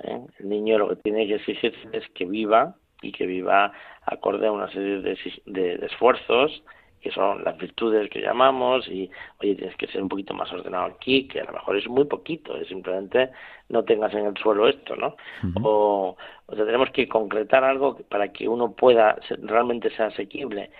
[0.00, 0.20] ¿eh?
[0.40, 4.52] El niño lo que tiene que exigir es que viva y que viva acorde a
[4.52, 6.62] una serie de, de esfuerzos
[7.06, 9.08] que son las virtudes que llamamos y
[9.40, 12.04] oye tienes que ser un poquito más ordenado aquí que a lo mejor es muy
[12.04, 13.30] poquito es simplemente
[13.68, 15.14] no tengas en el suelo esto no
[15.62, 16.16] o,
[16.46, 20.70] o sea tenemos que concretar algo para que uno pueda realmente sea asequible.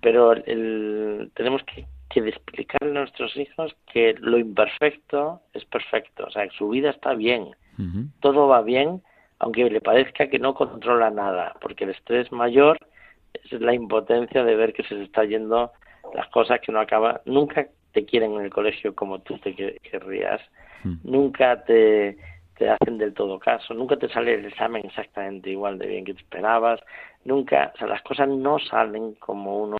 [0.00, 6.30] Pero el, tenemos que, que explicarle a nuestros hijos que lo imperfecto es perfecto o
[6.30, 7.48] sea que su vida está bien.
[8.20, 9.02] Todo va bien
[9.40, 12.78] aunque le parezca que no controla nada porque el estrés mayor
[13.34, 15.72] es la impotencia de ver que se está yendo
[16.14, 20.40] las cosas que no acaban, nunca te quieren en el colegio como tú te querrías,
[20.84, 20.94] hmm.
[21.04, 22.16] nunca te,
[22.56, 26.14] te hacen del todo caso, nunca te sale el examen exactamente igual de bien que
[26.14, 26.80] te esperabas,
[27.24, 29.76] nunca, o sea, las cosas no salen como uno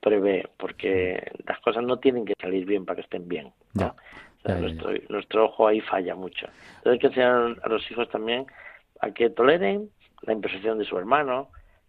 [0.00, 3.52] prevé, porque las cosas no tienen que salir bien para que estén bien.
[4.44, 6.46] nuestro, nuestro ojo ahí falla mucho.
[6.78, 8.46] Entonces hay que enseñar a los hijos también
[9.00, 9.90] a que toleren
[10.22, 11.48] la imperfección de su hermano,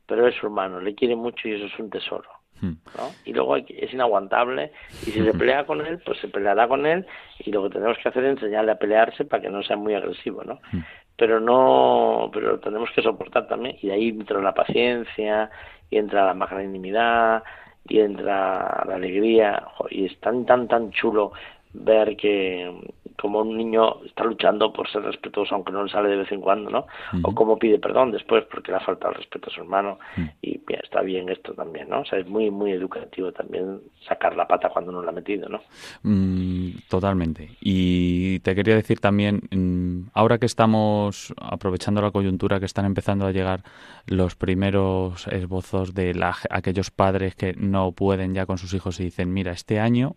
[0.10, 2.28] pero es su hermano, le quiere mucho y eso es un tesoro.
[2.60, 2.74] Hmm.
[2.97, 3.12] ¿no?
[3.24, 7.05] Y luego es inaguantable y si se pelea con él, pues se peleará con él
[7.39, 9.93] y lo que tenemos que hacer es enseñarle a pelearse para que no sea muy
[9.93, 10.60] agresivo, ¿no?
[10.72, 10.82] Hmm.
[11.16, 15.49] Pero no, pero tenemos que soportar también y ahí entra la paciencia
[15.89, 17.43] y entra la magnanimidad
[17.88, 21.32] y entra la alegría y es tan tan tan chulo
[21.74, 22.72] ver que
[23.20, 26.41] como un niño está luchando por ser respetuoso aunque no le sale de vez en
[26.41, 26.88] cuando, ¿no?
[27.24, 29.99] O como pide perdón después porque le ha faltado el respeto a su hermano
[30.41, 30.59] y
[30.89, 32.01] está bien esto también, ¿no?
[32.01, 35.49] O sea, es muy muy educativo también sacar la pata cuando no la ha metido,
[35.49, 35.61] ¿no?
[36.03, 37.49] Mm, totalmente.
[37.61, 43.26] Y te quería decir también, mm, ahora que estamos aprovechando la coyuntura que están empezando
[43.26, 43.63] a llegar
[44.07, 49.03] los primeros esbozos de la, aquellos padres que no pueden ya con sus hijos y
[49.03, 50.15] dicen, mira, este año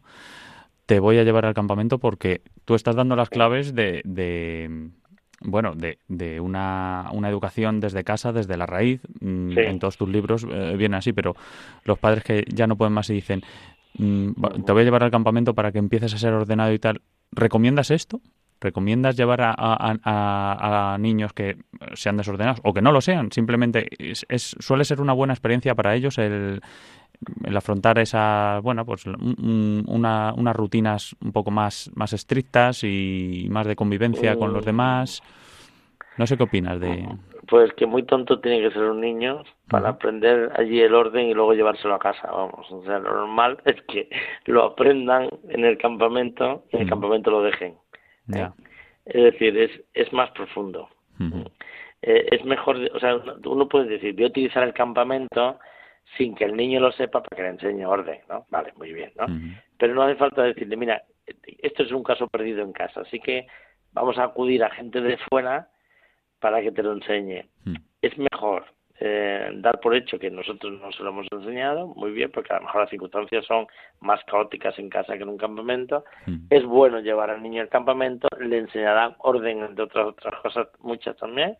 [0.86, 4.90] te voy a llevar al campamento porque tú estás dando las claves de, de
[5.44, 9.00] bueno, de, de una, una, educación desde casa, desde la raíz.
[9.20, 11.34] Mm, en todos tus libros eh, viene así, pero
[11.84, 13.42] los padres que ya no pueden más y dicen,
[13.98, 14.32] mm,
[14.64, 17.02] te voy a llevar al campamento para que empieces a ser ordenado y tal.
[17.32, 18.20] ¿Recomiendas esto?
[18.60, 21.56] ¿Recomiendas llevar a, a, a, niños que
[21.94, 23.32] sean desordenados o que no lo sean?
[23.32, 24.24] Simplemente es,
[24.60, 26.60] suele ser una buena experiencia para ellos el,
[27.44, 33.66] el afrontar esas, bueno, pues una, unas rutinas un poco más, más estrictas y más
[33.66, 35.22] de convivencia con los demás.
[36.18, 37.08] No sé qué opinas de...
[37.48, 41.34] Pues que muy tonto tiene que ser un niño para aprender allí el orden y
[41.34, 42.70] luego llevárselo a casa, vamos.
[42.70, 44.08] O sea, lo normal es que
[44.46, 47.74] lo aprendan en el campamento y en el campamento lo dejen.
[48.34, 48.48] ¿eh?
[49.04, 50.88] Es decir, es, es más profundo.
[52.02, 55.58] Eh, es mejor, o sea, uno puede decir, voy a utilizar el campamento
[56.16, 58.46] sin que el niño lo sepa para que le enseñe orden, ¿no?
[58.50, 59.26] Vale, muy bien, ¿no?
[59.78, 61.02] Pero no hace falta decirle, mira,
[61.58, 63.46] esto es un caso perdido en casa, así que
[63.92, 65.68] vamos a acudir a gente de fuera
[66.40, 67.48] para que te lo enseñe.
[68.02, 68.64] Es mejor
[69.00, 72.56] eh, dar por hecho que nosotros no se lo hemos enseñado, muy bien, porque a
[72.56, 73.66] lo mejor las circunstancias son
[74.00, 76.04] más caóticas en casa que en un campamento.
[76.50, 81.16] Es bueno llevar al niño al campamento, le enseñará orden, entre otras, otras cosas, muchas
[81.16, 81.56] también.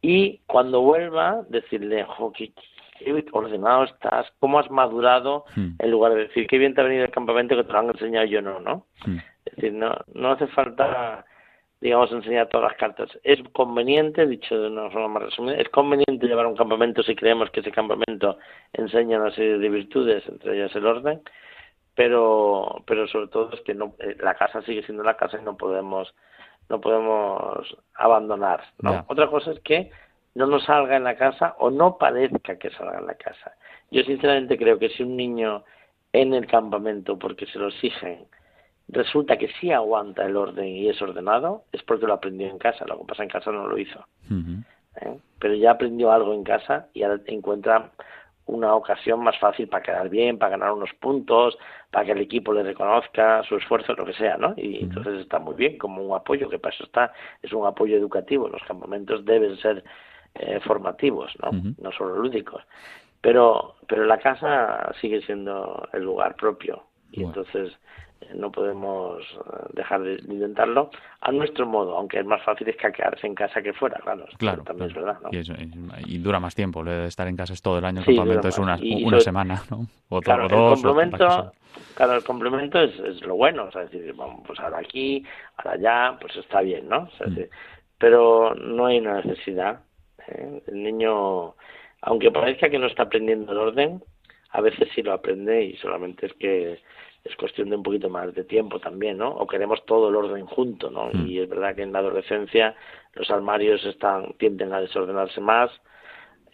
[0.00, 2.52] Y cuando vuelva, decirle, jo, qué,
[2.98, 5.70] qué ordenado estás, cómo has madurado, hmm.
[5.78, 7.88] en lugar de decir, qué bien te ha venido el campamento que te lo han
[7.90, 8.86] enseñado yo no, ¿no?
[9.06, 9.18] Hmm.
[9.44, 11.24] Es decir, no, no hace falta,
[11.80, 13.10] digamos, enseñar todas las cartas.
[13.22, 17.50] Es conveniente, dicho de una forma más resumida, es conveniente llevar un campamento si creemos
[17.50, 18.38] que ese campamento
[18.72, 21.22] enseña una serie de virtudes, entre ellas el orden,
[21.94, 25.44] pero, pero sobre todo es que no, eh, la casa sigue siendo la casa y
[25.44, 26.14] no podemos
[26.68, 28.62] no podemos abandonar.
[28.80, 29.04] ¿no?
[29.08, 29.90] Otra cosa es que
[30.38, 33.56] no nos salga en la casa o no parezca que salga en la casa.
[33.90, 35.64] Yo sinceramente creo que si un niño
[36.12, 38.24] en el campamento, porque se lo exigen,
[38.86, 42.84] resulta que sí aguanta el orden y es ordenado, es porque lo aprendió en casa.
[42.86, 44.06] Lo que pasa en casa no lo hizo.
[45.00, 45.18] ¿Eh?
[45.40, 47.90] Pero ya aprendió algo en casa y ahora encuentra
[48.46, 51.58] una ocasión más fácil para quedar bien, para ganar unos puntos,
[51.90, 54.54] para que el equipo le reconozca su esfuerzo, lo que sea, ¿no?
[54.56, 57.12] Y entonces está muy bien como un apoyo, que para eso está,
[57.42, 58.48] es un apoyo educativo.
[58.48, 59.82] Los campamentos deben ser
[60.34, 61.50] eh, formativos, ¿no?
[61.80, 62.62] no solo lúdicos.
[63.20, 67.72] Pero, pero la casa sigue siendo el lugar propio y entonces
[68.20, 73.26] eh, no podemos eh, dejar de intentarlo a nuestro modo, aunque es más fácil escaquearse
[73.26, 74.26] en casa que fuera, claro.
[74.38, 75.18] Claro, también es verdad.
[76.06, 78.58] Y, dura más tiempo, de estar en casa es todo el año, el campamento es
[78.58, 79.86] una, una semana, ¿no?
[80.08, 81.52] O, claro, dos, el complemento,
[81.94, 85.24] claro, el complemento es, es, lo bueno, o sea, decir, vamos, pues ahora aquí,
[85.56, 87.08] ahora allá, pues está bien, ¿no?
[87.20, 87.36] O mm.
[87.98, 89.80] pero no hay una necesidad
[90.30, 90.62] ¿eh?
[90.66, 91.54] El niño,
[92.02, 94.02] aunque parezca que no está aprendiendo el orden,
[94.50, 96.80] a veces sí lo aprende y solamente es que
[97.24, 99.30] es cuestión de un poquito más de tiempo también, ¿no?
[99.30, 101.10] O queremos todo el orden junto, ¿no?
[101.12, 101.26] Hmm.
[101.26, 102.74] Y es verdad que en la adolescencia
[103.14, 105.70] los armarios están tienden a desordenarse más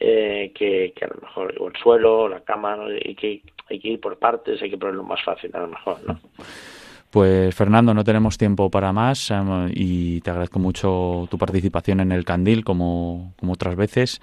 [0.00, 2.92] eh, que, que, a lo mejor o el suelo, la cama, ¿no?
[2.92, 5.98] y que hay que ir por partes, hay que ponerlo más fácil a lo mejor,
[6.04, 6.18] ¿no?
[7.14, 12.10] Pues Fernando, no tenemos tiempo para más em, y te agradezco mucho tu participación en
[12.10, 14.20] el Candil como, como, otras veces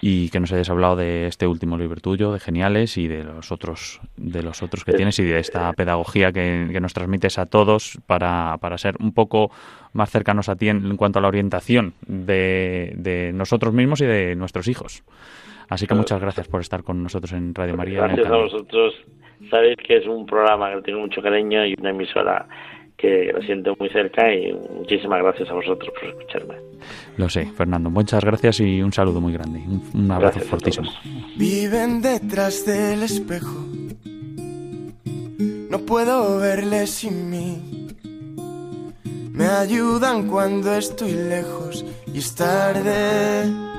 [0.00, 3.50] y que nos hayas hablado de este último libro tuyo, de Geniales y de los
[3.50, 7.98] otros de los otros que tienes y de esta pedagogía que, nos transmites a todos
[8.06, 9.50] para, para, ser un poco
[9.92, 14.36] más cercanos a ti en, cuanto a la orientación de, de nosotros mismos y de
[14.36, 15.02] nuestros hijos.
[15.68, 18.02] Así que muchas gracias por estar con nosotros en Radio María.
[18.02, 18.94] Gracias a vosotros.
[19.50, 22.46] Sabéis que es un programa que tengo mucho cariño y una emisora
[22.98, 26.56] que lo siento muy cerca y muchísimas gracias a vosotros por escucharme.
[27.16, 27.90] Lo sé, Fernando.
[27.90, 29.60] Muchas gracias y un saludo muy grande.
[29.94, 30.90] Un, abrazo fortísimo.
[31.36, 33.54] Viven detrás del espejo.
[35.70, 37.62] No puedo verles sin mí.
[39.32, 43.77] me ayudan cuando estoy lejos y es tarde.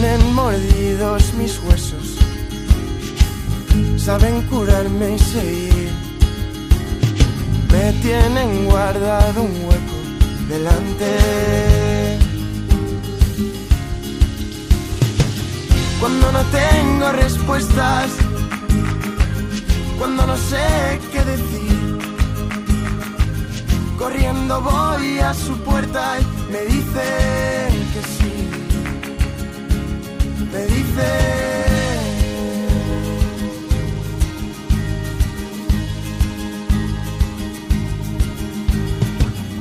[0.00, 2.18] Tienen mordidos mis huesos,
[3.96, 5.90] saben curarme y seguir.
[7.72, 9.96] Me tienen guardado un hueco
[10.48, 12.18] delante.
[15.98, 18.10] Cuando no tengo respuestas,
[19.98, 21.98] cuando no sé qué decir.
[23.98, 28.37] Corriendo voy a su puerta y me dicen que sí.
[30.52, 31.08] Me dice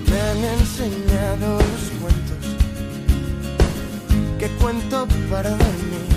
[0.09, 2.57] Me han enseñado los cuentos
[4.39, 6.07] que cuento para dormir.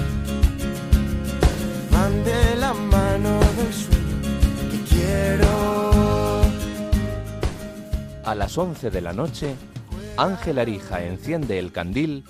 [1.91, 4.17] Van de la mano del sueño
[4.71, 6.43] que quiero.
[8.25, 9.57] A las 11 de la noche,
[10.17, 12.25] Ángel Arija enciende el candil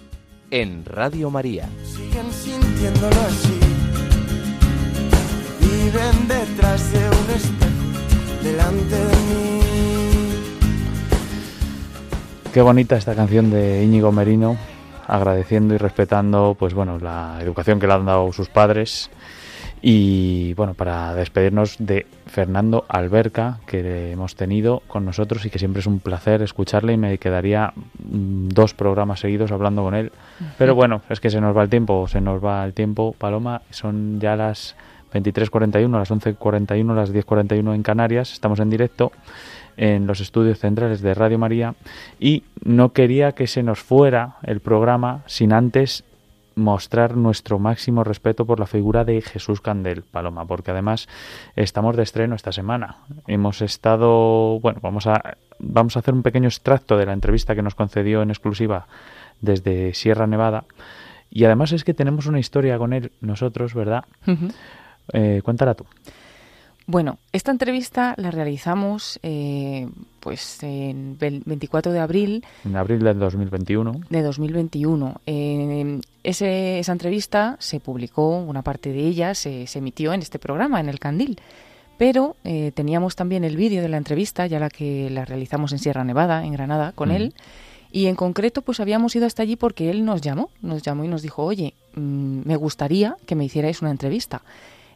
[0.50, 1.68] en Radio María.
[1.84, 3.58] Siguen sintiéndolo así.
[5.60, 9.60] Viven detrás de un espejo delante de mí.
[12.52, 14.56] Qué bonita esta canción de Íñigo Merino,
[15.06, 19.08] agradeciendo y respetando, pues bueno, la educación que le han dado sus padres.
[19.82, 25.80] Y bueno, para despedirnos de Fernando Alberca, que hemos tenido con nosotros y que siempre
[25.80, 30.12] es un placer escucharle y me quedaría mm, dos programas seguidos hablando con él.
[30.58, 33.62] Pero bueno, es que se nos va el tiempo, se nos va el tiempo, Paloma,
[33.70, 34.76] son ya las
[35.14, 39.12] 23.41, las 11.41, las 10.41 en Canarias, estamos en directo
[39.76, 41.74] en los estudios centrales de Radio María.
[42.18, 46.04] Y no quería que se nos fuera el programa sin antes
[46.60, 51.08] mostrar nuestro máximo respeto por la figura de Jesús Candel, Paloma, porque además
[51.56, 52.98] estamos de estreno esta semana.
[53.26, 57.62] Hemos estado, bueno, vamos a vamos a hacer un pequeño extracto de la entrevista que
[57.62, 58.86] nos concedió en exclusiva
[59.40, 60.64] desde Sierra Nevada
[61.30, 64.04] y además es que tenemos una historia con él nosotros, ¿verdad?
[65.12, 65.84] Eh, cuéntala tú.
[66.86, 69.88] Bueno, esta entrevista la realizamos eh,
[70.20, 72.44] pues en el 24 de abril.
[72.64, 74.00] En abril del 2021.
[74.08, 75.20] De 2021.
[75.26, 80.38] Eh, ese, esa entrevista se publicó, una parte de ella se, se emitió en este
[80.38, 81.40] programa, en El Candil.
[81.98, 85.78] Pero eh, teníamos también el vídeo de la entrevista, ya la que la realizamos en
[85.78, 87.12] Sierra Nevada, en Granada, con Mm.
[87.12, 87.34] él.
[87.92, 91.08] Y en concreto, pues habíamos ido hasta allí porque él nos llamó, nos llamó y
[91.08, 94.42] nos dijo, oye, mm, me gustaría que me hicierais una entrevista.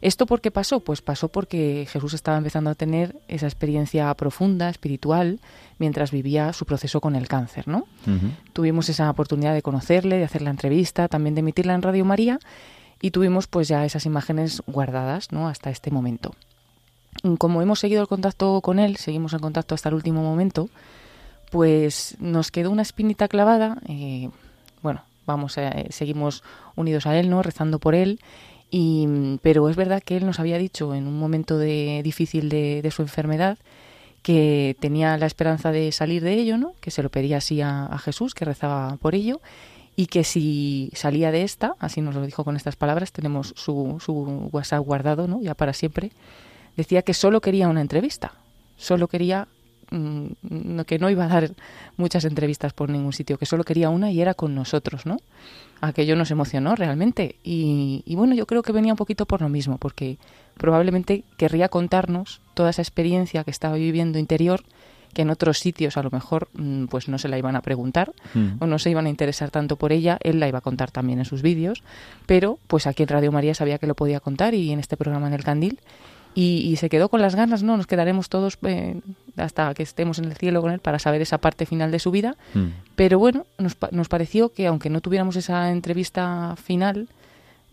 [0.04, 0.80] ¿Esto por qué pasó?
[0.80, 5.40] Pues pasó porque Jesús estaba empezando a tener esa experiencia profunda, espiritual,
[5.78, 7.86] mientras vivía su proceso con el cáncer, ¿no?
[8.52, 12.38] Tuvimos esa oportunidad de conocerle, de hacer la entrevista, también de emitirla en Radio María
[13.00, 15.48] y tuvimos pues ya esas imágenes guardadas, ¿no?
[15.48, 16.34] Hasta este momento.
[17.38, 20.68] Como hemos seguido el contacto con él, seguimos en contacto hasta el último momento,
[21.50, 23.78] pues nos quedó una espinita clavada.
[23.88, 24.28] eh,
[24.82, 26.42] bueno, vamos, eh, seguimos
[26.76, 27.42] unidos a él, ¿no?
[27.42, 28.20] Rezando por él.
[28.70, 32.90] Y, pero es verdad que él nos había dicho en un momento de, difícil de,
[32.90, 33.58] su enfermedad
[34.22, 36.74] que tenía la esperanza de salir de ello, ¿no?
[36.80, 39.40] Que se lo pedía así a, a Jesús, que rezaba por ello
[39.96, 43.98] y que si salía de esta, así nos lo dijo con estas palabras, tenemos su,
[44.04, 45.40] su WhatsApp guardado, ¿no?
[45.40, 46.10] Ya para siempre,
[46.76, 48.32] decía que solo quería una entrevista,
[48.76, 49.46] solo quería
[49.94, 51.50] mm, que no iba a dar
[51.96, 55.16] muchas entrevistas por ningún sitio, que solo quería una y era con nosotros, ¿no?
[55.80, 59.48] Aquello nos emocionó realmente y, y bueno, yo creo que venía un poquito por lo
[59.48, 60.18] mismo, porque
[60.56, 64.62] probablemente querría contarnos toda esa experiencia que estaba viviendo interior
[65.12, 68.12] que en otros sitios a lo mejor mm, pues no se la iban a preguntar
[68.34, 68.56] Mm.
[68.58, 71.20] o no se iban a interesar tanto por ella, él la iba a contar también
[71.20, 71.84] en sus vídeos,
[72.26, 75.28] pero pues aquí en Radio María sabía que lo podía contar y en este programa
[75.28, 75.78] en El Candil
[76.34, 77.76] y, y se quedó con las ganas, ¿no?
[77.76, 79.00] Nos quedaremos todos eh,
[79.36, 82.10] hasta que estemos en el cielo con él para saber esa parte final de su
[82.10, 82.68] vida, Mm.
[82.96, 87.08] pero bueno, nos, nos pareció que aunque no tuviéramos esa entrevista final,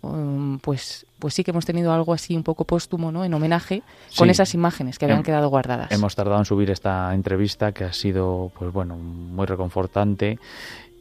[0.02, 3.24] um, pues, pues sí que hemos tenido algo así un poco póstumo, ¿no?
[3.24, 3.84] En homenaje
[4.18, 5.92] con esas imágenes que habían Hem- quedado guardadas.
[5.92, 10.40] Hemos tardado en subir esta entrevista que ha sido, pues bueno, muy reconfortante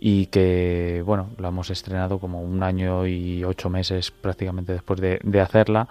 [0.02, 5.20] y que, bueno, la hemos estrenado como un año y ocho meses prácticamente después de,
[5.22, 5.88] de hacerla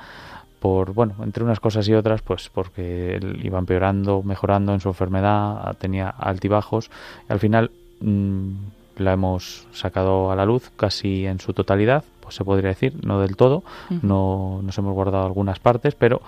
[0.59, 4.89] por, bueno, entre unas cosas y otras, pues porque él iba empeorando, mejorando en su
[4.89, 6.89] enfermedad, tenía altibajos
[7.29, 8.51] y al final mm,
[8.97, 13.19] la hemos sacado a la luz casi en su totalidad, pues se podría decir, no
[13.21, 13.63] del todo,
[14.01, 16.21] no nos hemos guardado algunas partes, pero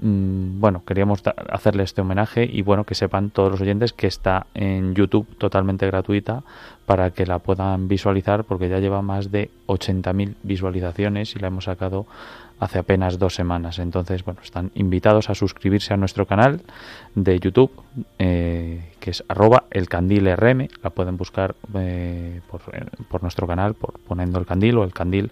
[0.00, 4.46] mm, bueno, queríamos hacerle este homenaje y bueno, que sepan todos los oyentes que está
[4.54, 6.42] en YouTube totalmente gratuita
[6.86, 11.64] para que la puedan visualizar porque ya lleva más de 80.000 visualizaciones y la hemos
[11.64, 12.06] sacado
[12.60, 13.78] hace apenas dos semanas.
[13.78, 16.62] Entonces, bueno, están invitados a suscribirse a nuestro canal
[17.14, 17.70] de YouTube,
[18.18, 20.24] eh, que es arroba el candil.
[20.24, 22.40] La pueden buscar eh,
[23.08, 25.30] por, nuestro canal, por poniendo el candil o el candil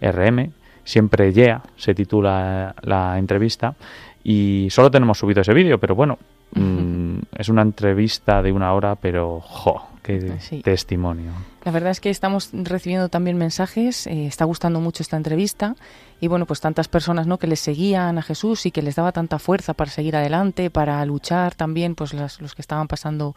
[0.00, 0.52] RM.
[0.86, 3.74] Siempre ya se titula la entrevista.
[4.22, 6.16] Y solo tenemos subido ese vídeo, pero bueno,
[6.54, 10.32] mm, es una entrevista de una hora, pero jo, qué
[10.62, 11.32] testimonio.
[11.64, 15.74] La verdad es que estamos recibiendo también mensajes, eh, está gustando mucho esta entrevista
[16.20, 17.38] y bueno, pues tantas personas ¿no?
[17.38, 21.04] que les seguían a Jesús y que les daba tanta fuerza para seguir adelante, para
[21.04, 23.34] luchar también, pues los que estaban pasando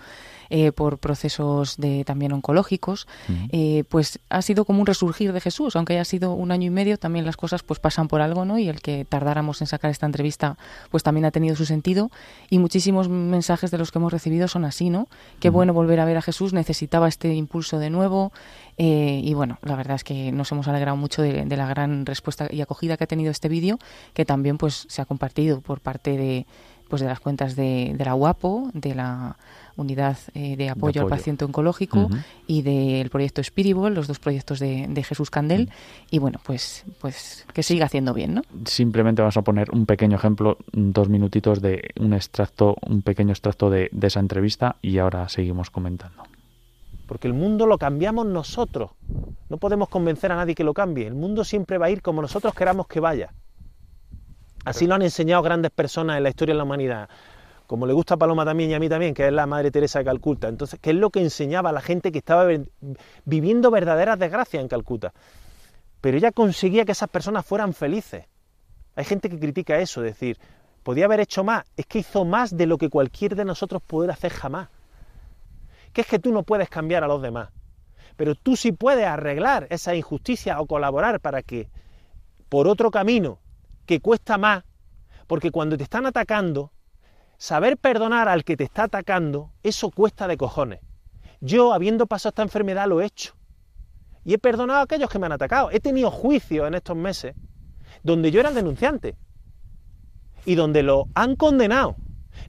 [0.50, 3.08] eh, por procesos de también oncológicos,
[3.52, 6.70] eh, pues ha sido como un resurgir de Jesús, aunque haya sido un año y
[6.70, 8.58] medio, también las cosas pues pasan por algo, ¿no?
[8.58, 10.58] Y el que tardáramos en sacar esta entrevista,
[10.90, 12.12] pues también ha tenido su sentido.
[12.50, 15.08] Y muchísimos mensajes de los que hemos recibido son así, ¿no?
[15.40, 18.32] Qué bueno volver a ver a Jesús, necesitaba este impulso de nuevo.
[18.78, 22.48] Eh, y bueno, la verdad es que nos hemos alegrado mucho de, la gran respuesta
[22.50, 23.78] y acogida que ha tenido este vídeo,
[24.14, 26.46] que también pues se ha compartido por parte de
[26.88, 29.38] pues de las cuentas de, la UAPO, de la
[29.80, 32.10] Unidad eh, de, apoyo al Paciente Oncológico
[32.48, 35.70] y del proyecto Spiribol, los dos proyectos de, Jesús Candel.
[36.12, 38.42] Y bueno, pues, pues que siga haciendo bien, ¿no?
[38.66, 43.70] Simplemente vamos a poner un pequeño ejemplo, dos minutitos de un extracto, un pequeño extracto
[43.70, 46.24] de esa entrevista y ahora seguimos comentando
[47.10, 48.92] porque el mundo lo cambiamos nosotros.
[49.50, 51.08] No podemos convencer a nadie que lo cambie.
[51.08, 53.34] El mundo siempre va a ir como nosotros queramos que vaya.
[54.64, 57.10] Así lo han enseñado grandes personas en la historia de la humanidad.
[57.70, 60.00] Como le gusta a Paloma también y a mí también, que es la Madre Teresa
[60.00, 60.48] de Calcuta.
[60.48, 62.48] Entonces, ¿qué es lo que enseñaba a la gente que estaba
[63.26, 65.14] viviendo verdaderas desgracias en Calcuta?
[66.02, 68.26] Pero ella conseguía que esas personas fueran felices.
[68.96, 70.40] Hay gente que critica eso, decir,
[70.82, 71.64] podía haber hecho más.
[71.78, 74.70] Es que hizo más de lo que cualquier de nosotros puede hacer jamás
[75.94, 77.50] que es que tú no puedes cambiar a los demás,
[78.16, 81.70] pero tú sí puedes arreglar esa injusticia o colaborar para que
[82.48, 83.40] por otro camino
[83.86, 84.64] que cuesta más,
[85.28, 86.72] porque cuando te están atacando,
[87.40, 90.82] saber perdonar al que te está atacando, eso cuesta de cojones.
[91.40, 93.34] Yo, habiendo pasado esta enfermedad, lo he hecho.
[94.26, 95.72] Y he perdonado a aquellos que me han atacado.
[95.72, 97.36] He tenido juicios en estos meses
[98.04, 99.16] donde yo era el denunciante
[100.46, 101.96] y donde lo han condenado.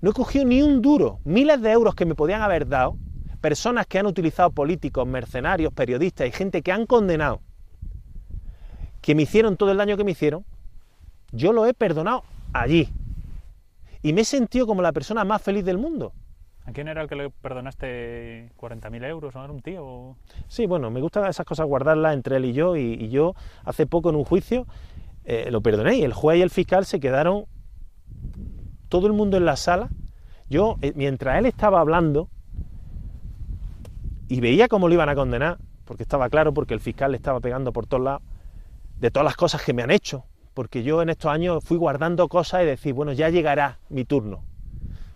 [0.03, 2.97] No he cogido ni un duro, miles de euros que me podían haber dado
[3.41, 7.41] personas que han utilizado políticos, mercenarios, periodistas y gente que han condenado,
[9.01, 10.45] que me hicieron todo el daño que me hicieron,
[11.33, 12.93] yo lo he perdonado allí.
[14.03, 16.13] Y me he sentido como la persona más feliz del mundo.
[16.65, 19.35] ¿A quién era el que le perdonaste 40.000 euros?
[19.35, 20.17] ¿No era un tío?
[20.49, 22.77] Sí, bueno, me gusta esas cosas guardarlas entre él y yo.
[22.77, 23.35] Y, yo,
[23.65, 24.67] hace poco en un juicio,
[25.25, 25.97] eh, lo perdoné.
[25.97, 27.47] Y el juez y el fiscal se quedaron
[28.89, 29.91] todo el mundo en la sala.
[30.49, 32.29] Yo, eh, mientras él estaba hablando,
[34.29, 37.41] y veía cómo lo iban a condenar, porque estaba claro, porque el fiscal le estaba
[37.41, 38.23] pegando por todos lados,
[38.99, 40.25] de todas las cosas que me han hecho,
[40.55, 44.45] porque yo en estos años fui guardando cosas y decir, bueno, ya llegará mi turno.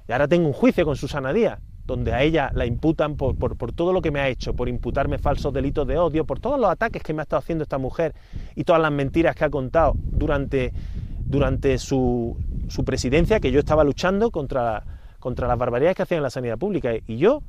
[0.09, 3.37] Y ahora tengo un juicio con Susana Díaz, donde a ella la imputan por,
[3.74, 6.70] todo lo que me ha hecho, por imputarme falsos delitos de odio, por todos los
[6.70, 8.14] ataques que me ha estado haciendo esta mujer
[8.55, 10.72] y todas las mentiras que ha contado durante,
[11.24, 12.37] durante su,
[12.68, 14.85] su presidencia, que yo estaba luchando contra,
[15.18, 16.93] contra las barbaridades que hacían en la sanidad pública.
[17.07, 17.43] Y yo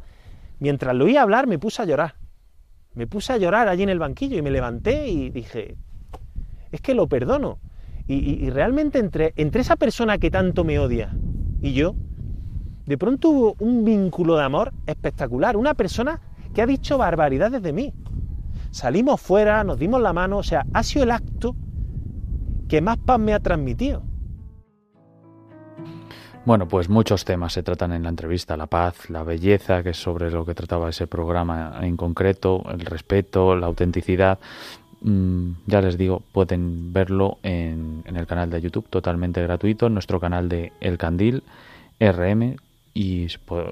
[0.59, 2.15] Mientras lo oía hablar me puse a llorar.
[2.93, 5.75] Me puse a llorar allí en el banquillo y me levanté y dije,
[6.71, 7.59] es que lo perdono.
[8.07, 11.17] Y, realmente entre, entre esa persona que tanto me odia
[11.59, 11.95] y yo,
[12.85, 15.57] de pronto hubo un vínculo de amor espectacular.
[15.57, 16.21] Una persona
[16.53, 17.93] que ha dicho barbaridades de mí.
[18.69, 21.55] Salimos fuera, nos dimos la mano, o sea, ha sido el acto
[22.67, 24.03] que más paz me ha transmitido.
[26.45, 29.97] Bueno, pues muchos temas se tratan en la entrevista, la paz, la belleza, que es
[29.97, 34.37] sobre lo que trataba ese programa en concreto, el respeto, la autenticidad.
[35.05, 40.19] Mm, ya les digo, pueden verlo en, el canal de YouTube totalmente gratuito, en nuestro
[40.19, 41.43] canal de El Candil
[41.99, 42.55] RM
[42.95, 43.27] y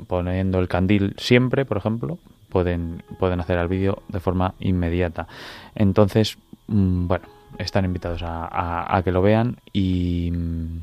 [0.07, 2.19] poniendo el candil siempre, por ejemplo,
[2.49, 5.27] pueden, pueden hacer el vídeo de forma inmediata.
[5.73, 7.25] Entonces, mm, bueno,
[7.57, 10.81] están invitados a, que lo vean y mm,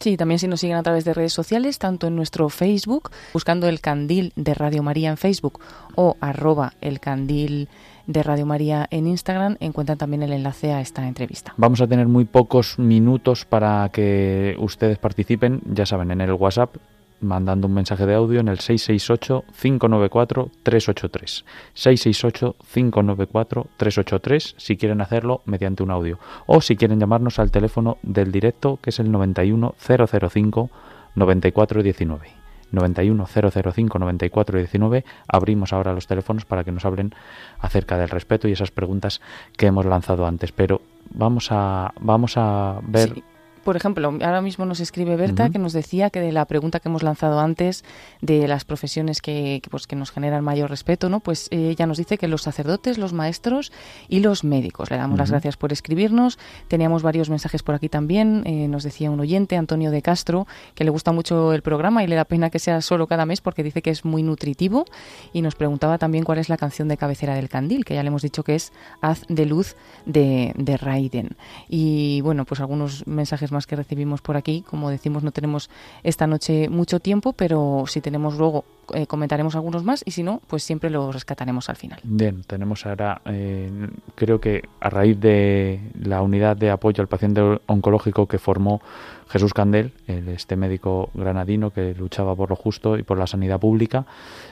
[0.00, 3.68] Sí, también si nos siguen a través de redes sociales, tanto en nuestro Facebook, buscando
[3.68, 5.60] el candil de Radio María en Facebook
[5.94, 7.68] o arroba el candil
[8.06, 11.52] de Radio María en Instagram, encuentran también el enlace a esta entrevista.
[11.56, 16.76] Vamos a tener muy pocos minutos para que ustedes participen, ya saben, en el WhatsApp
[17.20, 21.44] mandando un mensaje de audio en el 668-594-383.
[21.74, 26.18] 668-594-383 si quieren hacerlo mediante un audio.
[26.46, 30.70] O si quieren llamarnos al teléfono del directo que es el 91005
[31.16, 32.43] 9419.
[32.74, 35.04] 91005 9419.
[35.28, 37.14] Abrimos ahora los teléfonos para que nos hablen
[37.58, 39.20] acerca del respeto y esas preguntas
[39.56, 40.52] que hemos lanzado antes.
[40.52, 43.22] Pero vamos a, vamos a ver
[43.64, 46.88] por ejemplo, ahora mismo nos escribe Berta que nos decía que de la pregunta que
[46.88, 47.84] hemos lanzado antes
[48.20, 51.20] de las profesiones que, pues, que nos generan mayor respeto, ¿no?
[51.20, 53.72] Pues eh, ella nos dice que los sacerdotes, los maestros
[54.08, 54.90] y los médicos.
[54.90, 56.38] Le damos las gracias por escribirnos.
[56.68, 58.42] Teníamos varios mensajes por aquí también.
[58.46, 62.06] Eh, nos decía un oyente, Antonio de Castro, que le gusta mucho el programa y
[62.06, 64.84] le da pena que sea solo cada mes porque dice que es muy nutritivo.
[65.32, 68.08] Y nos preguntaba también cuál es la canción de cabecera del candil, que ya le
[68.08, 71.36] hemos dicho que es Haz de luz de, de Raiden.
[71.68, 74.62] Y bueno, pues algunos mensajes más que recibimos por aquí.
[74.68, 75.70] Como decimos, no tenemos
[76.02, 80.42] esta noche mucho tiempo, pero si tenemos luego eh, comentaremos algunos más y si no,
[80.46, 82.00] pues siempre los rescataremos al final.
[82.02, 87.40] Bien, tenemos ahora, eh, creo que a raíz de la unidad de apoyo al paciente
[87.66, 88.82] oncológico que formó
[89.28, 94.04] Jesús Candel, este médico granadino que luchaba por lo justo y por la sanidad pública,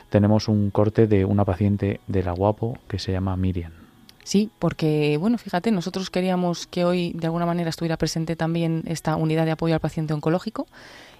[0.08, 3.81] tenemos un corte de una paciente de la Guapo que se llama Miriam.
[4.24, 9.16] Sí, porque, bueno, fíjate, nosotros queríamos que hoy de alguna manera estuviera presente también esta
[9.16, 10.66] unidad de apoyo al paciente oncológico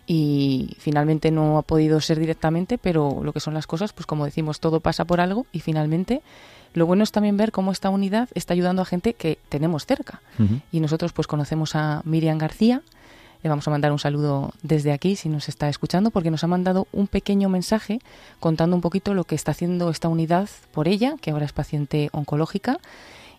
[0.06, 4.24] y finalmente no ha podido ser directamente, pero lo que son las cosas, pues como
[4.24, 6.22] decimos, todo pasa por algo y finalmente
[6.74, 10.22] lo bueno es también ver cómo esta unidad está ayudando a gente que tenemos cerca.
[10.70, 12.82] Y nosotros pues conocemos a Miriam García,
[13.42, 16.46] le vamos a mandar un saludo desde aquí si nos está escuchando, porque nos ha
[16.46, 18.00] mandado un pequeño mensaje
[18.40, 22.08] contando un poquito lo que está haciendo esta unidad por ella, que ahora es paciente
[22.12, 22.78] oncológica,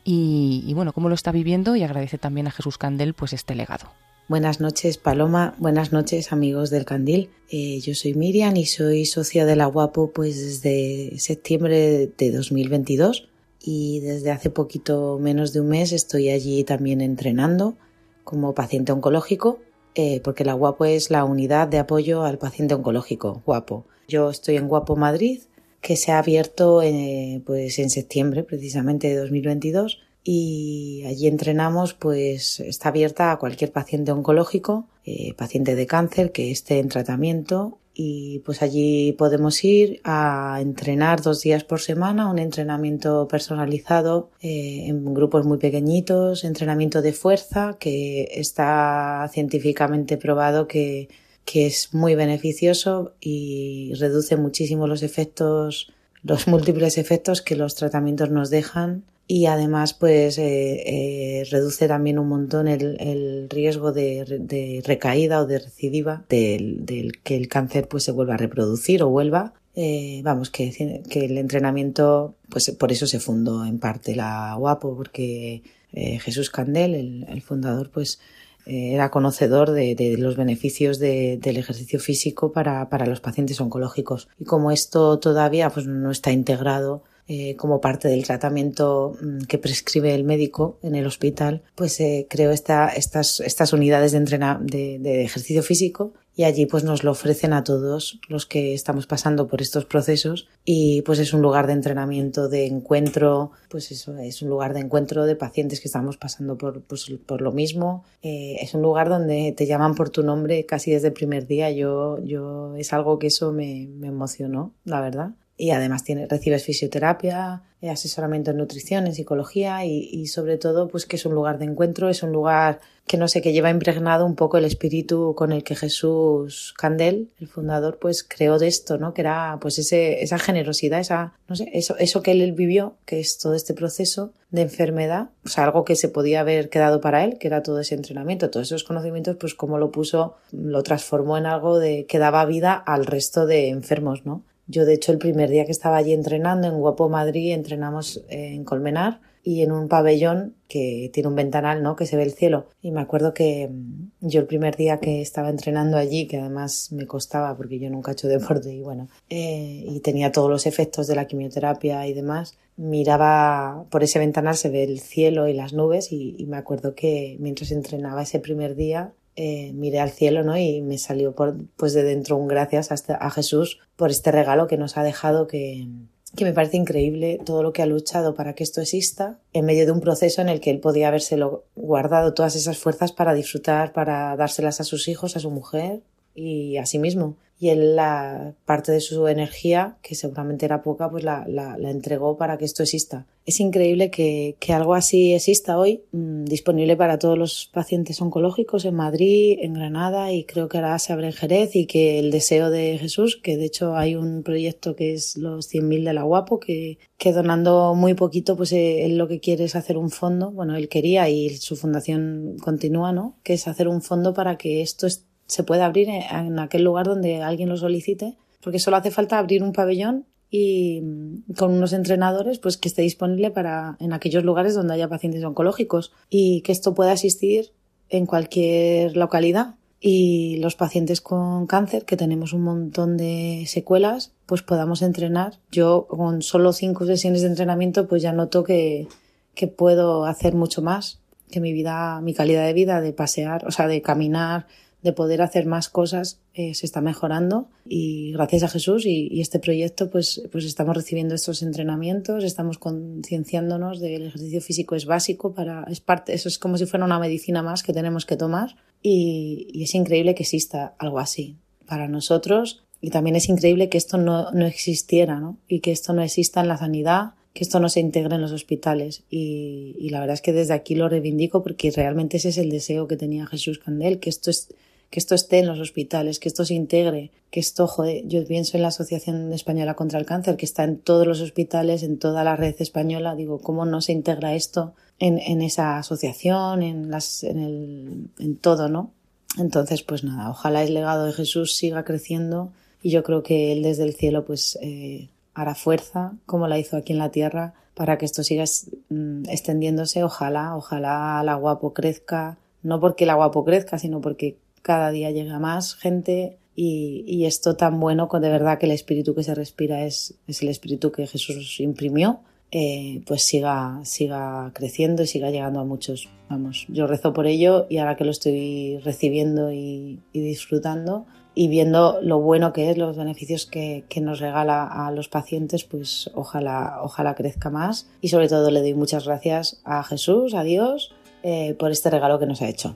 [0.05, 3.87] y, bueno, cómo lo está viviendo y agradece también a Jesús Candel pues este legado.
[4.27, 5.55] Buenas noches, Paloma.
[5.59, 7.29] Buenas noches, amigos del Candil.
[7.49, 13.29] Eh, yo soy Miriam y soy socia de la Guapo pues desde septiembre de 2022
[13.61, 17.75] y desde hace poquito menos de un mes estoy allí también entrenando
[18.23, 19.59] como paciente oncológico
[19.95, 23.85] eh, porque la Guapo es la unidad de apoyo al paciente oncológico, Guapo.
[24.07, 25.41] Yo estoy en Guapo Madrid,
[25.81, 32.61] que se ha abierto eh, pues en septiembre precisamente de 2022 y allí entrenamos pues
[32.61, 38.39] está abierta a cualquier paciente oncológico, eh, paciente de cáncer que esté en tratamiento y
[38.39, 45.13] pues allí podemos ir a entrenar dos días por semana, un entrenamiento personalizado eh, en
[45.13, 51.09] grupos muy pequeñitos, entrenamiento de fuerza que está científicamente probado que,
[51.45, 58.31] que es muy beneficioso y reduce muchísimo los efectos, los múltiples efectos que los tratamientos
[58.31, 64.83] nos dejan y además pues eh, eh, reduce también un montón el, el riesgo de,
[64.85, 69.09] recaída o de recidiva del, del, que el cáncer pues se vuelva a reproducir o
[69.09, 69.55] vuelva.
[69.73, 74.95] Eh, vamos que, que el entrenamiento pues por eso se fundó en parte la UAPO
[74.95, 78.19] porque Jesús Candel el, el fundador pues
[78.67, 84.29] era conocedor de, de los beneficios de, del ejercicio físico para, para los pacientes oncológicos.
[84.39, 89.57] Y como esto todavía pues no está integrado eh, como parte del tratamiento mm, que
[89.57, 94.59] prescribe el médico en el hospital, pues eh, creo esta, estas, estas unidades de, entrena,
[94.61, 99.47] de, ejercicio físico y allí pues nos lo ofrecen a todos los que estamos pasando
[99.47, 104.41] por estos procesos y pues es un lugar de entrenamiento, de encuentro, pues eso, es
[104.41, 108.03] un lugar de encuentro de pacientes que estamos pasando por, pues, por lo mismo.
[108.21, 111.71] Eh, es un lugar donde te llaman por tu nombre casi desde el primer día.
[111.71, 117.63] Yo, yo es algo que eso me emocionó, la verdad y además tiene, recibes fisioterapia,
[117.81, 121.65] eh, asesoramiento en nutrición, en psicología y, sobre todo pues que es un lugar de
[121.65, 125.51] encuentro, es un lugar que no sé, que lleva impregnado un poco el espíritu con
[125.51, 129.13] el que Jesús Candel, el fundador, pues creó de esto, ¿no?
[129.13, 133.19] Que era pues ese, esa generosidad, esa, no sé, eso, eso que él vivió, que
[133.19, 137.25] es todo este proceso de enfermedad, o sea, algo que se podía haber quedado para
[137.25, 141.37] él, que era todo ese entrenamiento, todos esos conocimientos, pues como lo puso, lo transformó
[141.37, 144.43] en algo de que daba vida al resto de enfermos, ¿no?
[144.67, 148.63] Yo, de hecho, el primer día que estaba allí entrenando en Guapo Madrid, entrenamos en
[148.63, 151.97] Colmenar y en un pabellón que tiene un ventanal, ¿no?
[151.97, 152.67] Que se ve el cielo.
[152.81, 156.91] Y me acuerdo que mm, yo el primer día que estaba entrenando allí, que además
[156.93, 160.65] me costaba porque yo nunca he hecho deporte y bueno, eh, y tenía todos los
[160.65, 165.53] efectos de la quimioterapia y demás, miraba por ese ventanal se ve el cielo y
[165.53, 170.11] las nubes y, y me acuerdo que mientras entrenaba ese primer día eh, miré al
[170.11, 170.57] cielo, ¿no?
[170.57, 174.67] Y me salió por, pues de dentro un gracias a, a Jesús por este regalo
[174.67, 175.87] que nos ha dejado que,
[176.35, 179.85] que me parece increíble todo lo que ha luchado para que esto exista en medio
[179.85, 183.93] de un proceso en el que él podía habérselo guardado todas esas fuerzas para disfrutar,
[183.93, 186.01] para dárselas a sus hijos, a su mujer
[186.35, 191.09] y a sí mismo y él la parte de su energía, que seguramente era poca,
[191.09, 193.25] pues la, la, la entregó para que esto exista.
[193.45, 198.83] Es increíble que, que algo así exista hoy, mmm, disponible para todos los pacientes oncológicos
[198.83, 202.31] en Madrid, en Granada y creo que ahora se abre en Jerez y que el
[202.31, 206.23] deseo de Jesús, que de hecho hay un proyecto que es los 100.000 de la
[206.23, 210.09] Guapo, que, que donando muy poquito, pues eh, él lo que quiere es hacer un
[210.09, 213.37] fondo, bueno, él quería y su fundación continúa, ¿no?
[213.41, 217.05] Que es hacer un fondo para que esto esté se puede abrir en aquel lugar
[217.05, 221.93] donde alguien lo solicite, porque solo hace falta abrir un pabellón y mm, con unos
[221.93, 226.71] entrenadores pues que esté disponible para en aquellos lugares donde haya pacientes oncológicos y que
[226.71, 227.71] esto pueda asistir
[228.09, 229.75] en cualquier localidad.
[229.99, 235.59] Y los pacientes con cáncer que tenemos un montón de secuelas pues podamos entrenar.
[235.71, 239.07] Yo con solo cinco sesiones de entrenamiento pues ya noto que,
[239.55, 241.19] que puedo hacer mucho más
[241.49, 244.67] que mi vida mi calidad de vida de pasear o sea de caminar
[245.03, 249.59] de poder hacer más cosas eh, se está mejorando y gracias a Jesús y, este
[249.59, 255.05] proyecto pues, pues estamos recibiendo estos entrenamientos, estamos concienciándonos de que el ejercicio físico es
[255.05, 258.37] básico para, es parte, eso es como si fuera una medicina más que tenemos que
[258.37, 263.89] tomar y, y es increíble que exista algo así para nosotros y también es increíble
[263.89, 265.57] que esto no, no existiera ¿no?
[265.67, 268.51] y que esto no exista en la sanidad que esto no se integre en los
[268.51, 269.23] hospitales.
[269.29, 272.69] Y, y, la verdad es que desde aquí lo reivindico porque realmente ese es el
[272.69, 274.73] deseo que tenía Jesús Candel, que esto es,
[275.13, 278.77] que esto esté en los hospitales, que esto se integre, que esto, joder, yo pienso
[278.77, 282.43] en la Asociación Española contra el Cáncer, que está en todos los hospitales, en toda
[282.43, 289.11] la red española, digo, ¿cómo no se integra esto en, esa asociación, en todo, ¿no?
[289.59, 293.83] Entonces, pues nada, ojalá el legado de Jesús siga creciendo y yo creo que Él
[293.83, 298.17] desde el cielo, pues, eh, hará fuerza, como la hizo aquí en la tierra, para
[298.17, 298.63] que esto siga
[299.09, 305.09] mm, extendiéndose, ojalá, ojalá la guapo crezca, no porque la guapo crezca, sino porque cada
[305.09, 309.43] día llega más gente y, y, esto tan bueno, de verdad que el espíritu que
[309.43, 315.27] se respira es, es el espíritu que Jesús imprimió, eh, pues siga, siga creciendo y
[315.27, 316.29] siga llegando a muchos.
[316.49, 321.25] Vamos, yo rezo por ello y ahora que lo estoy recibiendo y, y disfrutando
[321.55, 325.83] y viendo lo bueno que es, los beneficios que, que, nos regala a los pacientes,
[325.83, 330.63] pues ojalá, ojalá crezca más y sobre todo le doy muchas gracias a Jesús, a
[330.63, 331.13] Dios,
[331.43, 332.95] eh, por este regalo que nos ha hecho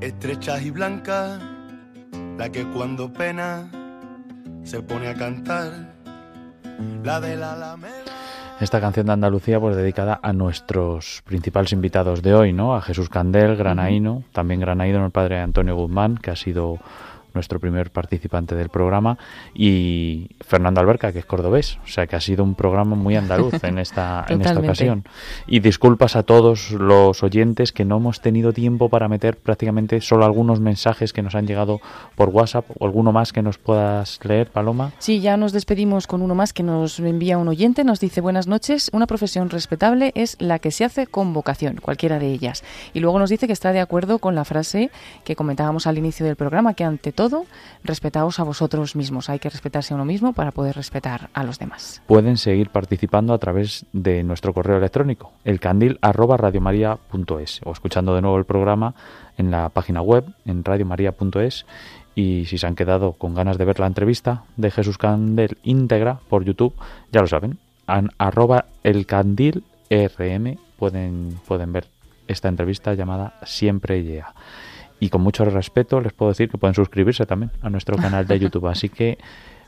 [0.00, 1.40] estrechas y blancas,
[2.38, 3.70] la que cuando pena
[4.62, 5.94] se pone a cantar,
[7.02, 8.04] la de la Alameda.
[8.60, 12.76] Esta canción de Andalucía, pues dedicada a nuestros principales invitados de hoy, ¿no?
[12.76, 16.78] A Jesús Candel, granaíno, también granaíno el padre Antonio Guzmán, que ha sido
[17.34, 19.18] nuestro primer participante del programa,
[19.54, 21.78] y Fernando Alberca, que es cordobés.
[21.84, 25.04] O sea que ha sido un programa muy andaluz en esta, en esta ocasión.
[25.46, 30.24] Y disculpas a todos los oyentes que no hemos tenido tiempo para meter prácticamente solo
[30.24, 31.80] algunos mensajes que nos han llegado
[32.14, 34.92] por WhatsApp o alguno más que nos puedas leer, Paloma.
[34.98, 37.84] Sí, ya nos despedimos con uno más que nos envía un oyente.
[37.84, 42.18] Nos dice, buenas noches, una profesión respetable es la que se hace con vocación, cualquiera
[42.18, 42.64] de ellas.
[42.92, 44.90] Y luego nos dice que está de acuerdo con la frase
[45.24, 47.46] que comentábamos al inicio del programa, que ante todo todo,
[47.82, 49.30] respetaos a vosotros mismos.
[49.30, 52.02] Hay que respetarse a uno mismo para poder respetar a los demás.
[52.06, 58.44] Pueden seguir participando a través de nuestro correo electrónico, elcandil@radiomaria.es o escuchando de nuevo el
[58.44, 58.94] programa
[59.38, 61.64] en la página web en radiomaria.es
[62.14, 66.20] y si se han quedado con ganas de ver la entrevista de Jesús Candel íntegra
[66.28, 66.74] por YouTube,
[67.10, 67.56] ya lo saben,
[67.88, 69.64] en arroba elcandilrm
[70.78, 71.86] pueden, pueden ver
[72.28, 74.34] esta entrevista llamada Siempre llega
[75.00, 78.38] y con mucho respeto les puedo decir que pueden suscribirse también a nuestro canal de
[78.38, 78.66] YouTube.
[78.68, 79.18] Así que,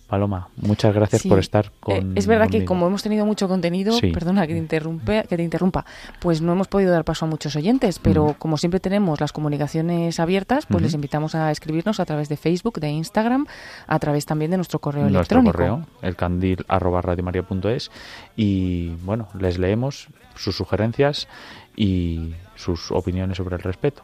[0.08, 1.28] Paloma, muchas gracias sí.
[1.28, 1.96] por estar con.
[1.96, 2.60] Eh, es verdad conmigo.
[2.60, 4.12] que como hemos tenido mucho contenido, Sí.
[4.12, 5.84] perdona que te, interrumpe, que te interrumpa,
[6.20, 8.34] pues no hemos podido dar paso a muchos oyentes, pero Ujú.
[8.38, 12.78] como siempre tenemos las comunicaciones abiertas, pues les invitamos a escribirnos a través de Facebook,
[12.78, 13.46] de Instagram,
[13.88, 15.52] a través también de nuestro correo nuestro electrónico.
[15.52, 17.90] correo, elcandil arroba radiomaria.es
[18.36, 20.06] y bueno, les leemos
[20.36, 21.26] sus sugerencias
[21.76, 24.02] y sus opiniones sobre el respeto.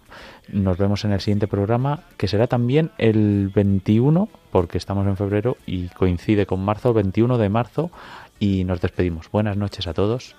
[0.49, 5.57] Nos vemos en el siguiente programa, que será también el 21, porque estamos en febrero
[5.67, 7.91] y coincide con marzo, 21 de marzo,
[8.39, 9.31] y nos despedimos.
[9.31, 10.35] Buenas noches a todos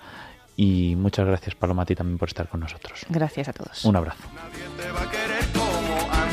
[0.56, 3.04] y muchas gracias, Paloma, a ti también por estar con nosotros.
[3.08, 3.84] Gracias a todos.
[3.84, 4.22] Un abrazo.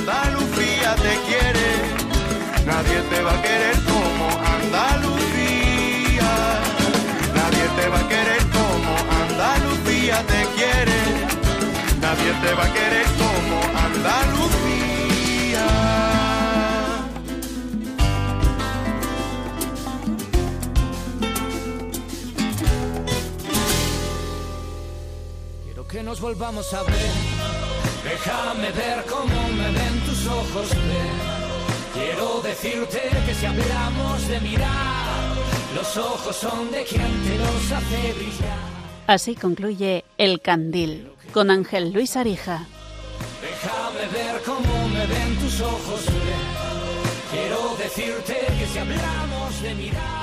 [0.01, 1.67] Andalucía te quiere,
[2.65, 6.31] nadie te va a querer como Andalucía.
[7.35, 10.60] Nadie te va a querer como Andalucía te quiere,
[12.11, 13.57] nadie te va a querer como
[13.87, 15.67] Andalucía.
[25.63, 27.11] Quiero que nos volvamos a ver
[28.03, 31.17] Déjame ver cómo me ven tus ojos, ven.
[31.93, 35.35] Quiero decirte que si hablamos de mirar,
[35.75, 38.81] los ojos son de quien te los hace brillar.
[39.07, 42.65] Así concluye El Candil con Ángel Luis Arija.
[43.41, 46.05] Déjame ver cómo me ven tus ojos.
[47.31, 50.20] Quiero decirte que si hablamos de mirar,